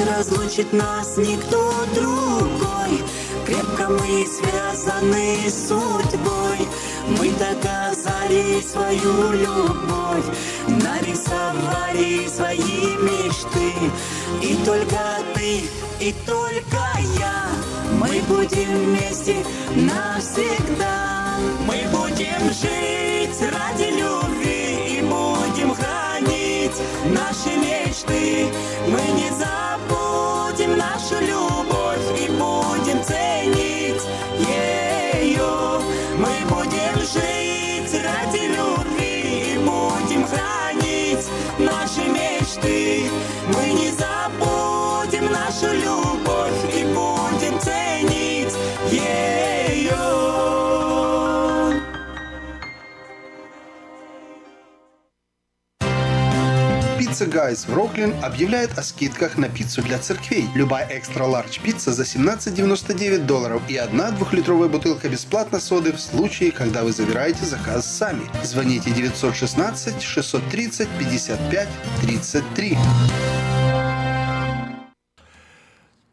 Разлучит 0.05 0.73
нас 0.73 1.15
никто 1.17 1.71
другой. 1.95 3.01
Крепко 3.45 3.87
мы 3.89 4.25
связаны 4.27 5.49
судьбой. 5.49 6.67
Мы 7.17 7.31
доказали 7.31 8.61
свою 8.61 9.31
любовь 9.31 10.25
Нарисовали 10.67 12.27
свои 12.27 12.95
мечты. 12.97 13.73
И 14.41 14.55
только 14.65 14.99
ты, 15.35 15.63
и 15.99 16.13
только 16.25 16.83
я. 17.19 17.47
Мы 17.99 18.21
будем 18.27 18.85
вместе 18.85 19.37
навсегда. 19.75 21.37
Мы 21.65 21.81
будем 21.91 22.51
жить 22.53 23.39
ради 23.51 23.91
любви 23.91 24.97
и 24.97 25.01
будем 25.01 25.73
хранить 25.75 26.75
наши 27.05 27.57
мечты. 27.57 28.47
Мы 28.87 29.01
не 29.13 29.29
забудем 29.29 29.82
нашу 45.63 45.75
любовь 45.75 46.75
и 46.75 46.83
будем 46.83 47.59
ценить 47.59 48.53
ее. 48.91 49.93
Pizza 56.97 57.25
Guys 57.25 57.65
в 57.67 57.73
Rocklin 57.73 58.13
объявляет 58.23 58.77
о 58.77 58.83
скидках 58.83 59.37
на 59.37 59.49
пиццу 59.49 59.81
для 59.81 59.99
церквей. 59.99 60.47
Любая 60.55 60.87
extra 60.97 61.25
large 61.25 61.59
пицца 61.59 61.93
за 61.93 62.03
17,99 62.03 63.25
долларов 63.25 63.61
и 63.67 63.77
одна 63.77 64.11
двухлитровая 64.11 64.67
бутылка 64.67 65.09
бесплатно 65.09 65.59
соды 65.59 65.93
в 65.93 65.99
случае, 65.99 66.51
когда 66.51 66.83
вы 66.83 66.91
забираете 66.91 67.45
заказ 67.45 67.85
сами. 67.85 68.23
Звоните 68.43 68.91
916 68.91 70.01
630 70.01 70.89
55 70.99 71.69
33. 72.01 72.77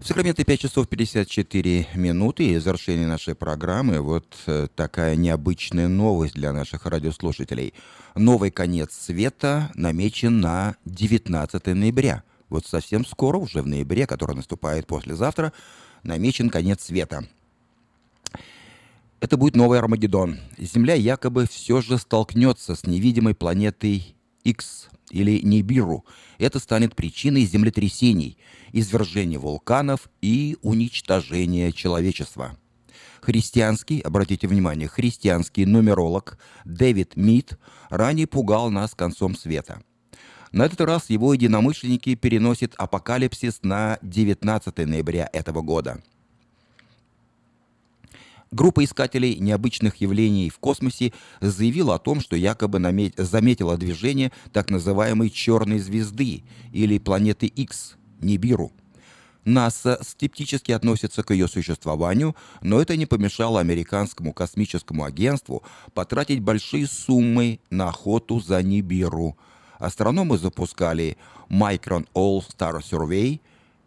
В 0.00 0.06
Сакраменто 0.06 0.42
5 0.44 0.60
часов 0.60 0.88
54 0.88 1.88
минуты 1.94 2.48
и 2.48 2.56
завершение 2.56 3.06
нашей 3.06 3.34
программы. 3.34 4.00
Вот 4.00 4.34
э, 4.46 4.68
такая 4.74 5.14
необычная 5.14 5.88
новость 5.88 6.32
для 6.32 6.54
наших 6.54 6.86
радиослушателей. 6.86 7.74
Новый 8.14 8.50
конец 8.50 8.94
света 8.94 9.70
намечен 9.74 10.40
на 10.40 10.76
19 10.86 11.66
ноября. 11.66 12.22
Вот 12.48 12.64
совсем 12.64 13.04
скоро, 13.04 13.36
уже 13.36 13.60
в 13.60 13.66
ноябре, 13.66 14.06
который 14.06 14.34
наступает 14.34 14.86
послезавтра, 14.86 15.52
намечен 16.02 16.48
конец 16.48 16.82
света. 16.82 17.28
Это 19.20 19.36
будет 19.36 19.54
новый 19.54 19.78
Армагеддон. 19.78 20.38
Земля 20.56 20.94
якобы 20.94 21.46
все 21.46 21.82
же 21.82 21.98
столкнется 21.98 22.74
с 22.74 22.86
невидимой 22.86 23.34
планетой 23.34 24.16
X 24.44 24.88
или 25.10 25.40
Нибиру. 25.40 26.04
Это 26.38 26.58
станет 26.58 26.94
причиной 26.94 27.44
землетрясений, 27.44 28.38
извержения 28.72 29.38
вулканов 29.38 30.08
и 30.20 30.56
уничтожения 30.62 31.72
человечества. 31.72 32.56
Христианский, 33.20 34.00
обратите 34.00 34.48
внимание, 34.48 34.88
христианский 34.88 35.66
нумеролог 35.66 36.38
Дэвид 36.64 37.16
Мид 37.16 37.58
ранее 37.90 38.26
пугал 38.26 38.70
нас 38.70 38.94
концом 38.94 39.36
света. 39.36 39.82
На 40.52 40.64
этот 40.64 40.80
раз 40.80 41.10
его 41.10 41.32
единомышленники 41.32 42.14
переносят 42.14 42.74
апокалипсис 42.76 43.60
на 43.62 43.98
19 44.02 44.78
ноября 44.78 45.28
этого 45.32 45.60
года. 45.60 46.02
Группа 48.52 48.82
искателей 48.82 49.36
необычных 49.36 49.96
явлений 49.96 50.50
в 50.50 50.58
космосе 50.58 51.12
заявила 51.40 51.94
о 51.94 51.98
том, 52.00 52.20
что 52.20 52.34
якобы 52.34 52.80
заметила 53.16 53.76
движение 53.76 54.32
так 54.52 54.70
называемой 54.70 55.30
черной 55.30 55.78
звезды 55.78 56.42
или 56.72 56.98
планеты 56.98 57.46
X, 57.46 57.96
Нибиру. 58.20 58.72
НАСА 59.44 60.00
скептически 60.02 60.72
относится 60.72 61.22
к 61.22 61.32
ее 61.32 61.46
существованию, 61.46 62.34
но 62.60 62.82
это 62.82 62.96
не 62.96 63.06
помешало 63.06 63.60
американскому 63.60 64.32
космическому 64.32 65.04
агентству 65.04 65.62
потратить 65.94 66.40
большие 66.40 66.88
суммы 66.88 67.60
на 67.70 67.90
охоту 67.90 68.40
за 68.40 68.62
Нибиру. 68.64 69.38
Астрономы 69.78 70.38
запускали 70.38 71.16
Micron 71.48 72.06
All-Star 72.14 72.80
Survey, 72.80 73.40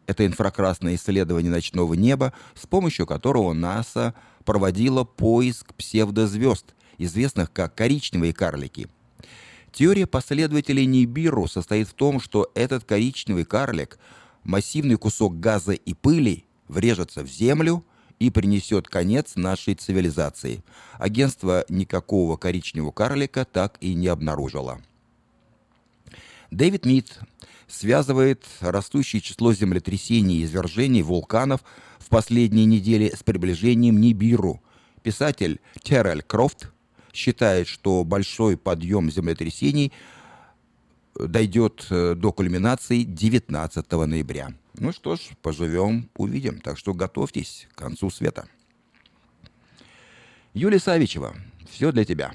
это 0.05 0.25
инфракрасное 0.25 0.95
исследование 0.95 1.51
ночного 1.51 1.93
неба, 1.93 2.33
с 2.55 2.65
помощью 2.65 3.05
которого 3.05 3.53
НАСА 3.53 4.13
проводила 4.45 5.03
поиск 5.03 5.73
псевдозвезд, 5.73 6.73
известных 6.97 7.51
как 7.51 7.75
коричневые 7.75 8.33
карлики. 8.33 8.87
Теория 9.71 10.05
последователей 10.05 10.85
Нибиру 10.85 11.47
состоит 11.47 11.87
в 11.87 11.93
том, 11.93 12.19
что 12.19 12.51
этот 12.53 12.83
коричневый 12.83 13.45
карлик, 13.45 13.97
массивный 14.43 14.97
кусок 14.97 15.39
газа 15.39 15.73
и 15.73 15.93
пыли, 15.93 16.45
врежется 16.67 17.23
в 17.23 17.27
Землю 17.27 17.83
и 18.19 18.29
принесет 18.29 18.87
конец 18.87 19.35
нашей 19.35 19.73
цивилизации. 19.73 20.63
Агентство 20.93 21.65
никакого 21.69 22.37
коричневого 22.37 22.91
карлика 22.91 23.45
так 23.45 23.77
и 23.81 23.95
не 23.95 24.07
обнаружило. 24.07 24.79
Дэвид 26.51 26.85
Мид 26.85 27.19
связывает 27.67 28.45
растущее 28.59 29.21
число 29.21 29.53
землетрясений 29.53 30.41
и 30.41 30.43
извержений 30.43 31.01
вулканов 31.01 31.63
в 32.03 32.09
последние 32.09 32.65
недели 32.65 33.13
с 33.15 33.23
приближением 33.23 33.99
Нибиру. 33.99 34.61
Писатель 35.01 35.59
Террель 35.81 36.21
Крофт 36.21 36.71
считает, 37.13 37.67
что 37.67 38.03
большой 38.03 38.57
подъем 38.57 39.09
землетрясений 39.09 39.93
дойдет 41.15 41.85
э, 41.89 42.15
до 42.15 42.31
кульминации 42.31 43.03
19 43.03 43.91
ноября. 43.91 44.53
Ну 44.75 44.91
что 44.91 45.15
ж, 45.15 45.21
поживем, 45.41 46.09
увидим. 46.15 46.59
Так 46.59 46.77
что 46.77 46.93
готовьтесь 46.93 47.67
к 47.73 47.77
концу 47.77 48.09
света. 48.09 48.47
Юлия 50.53 50.79
Савичева, 50.79 51.35
все 51.69 51.91
для 51.91 52.05
тебя. 52.05 52.33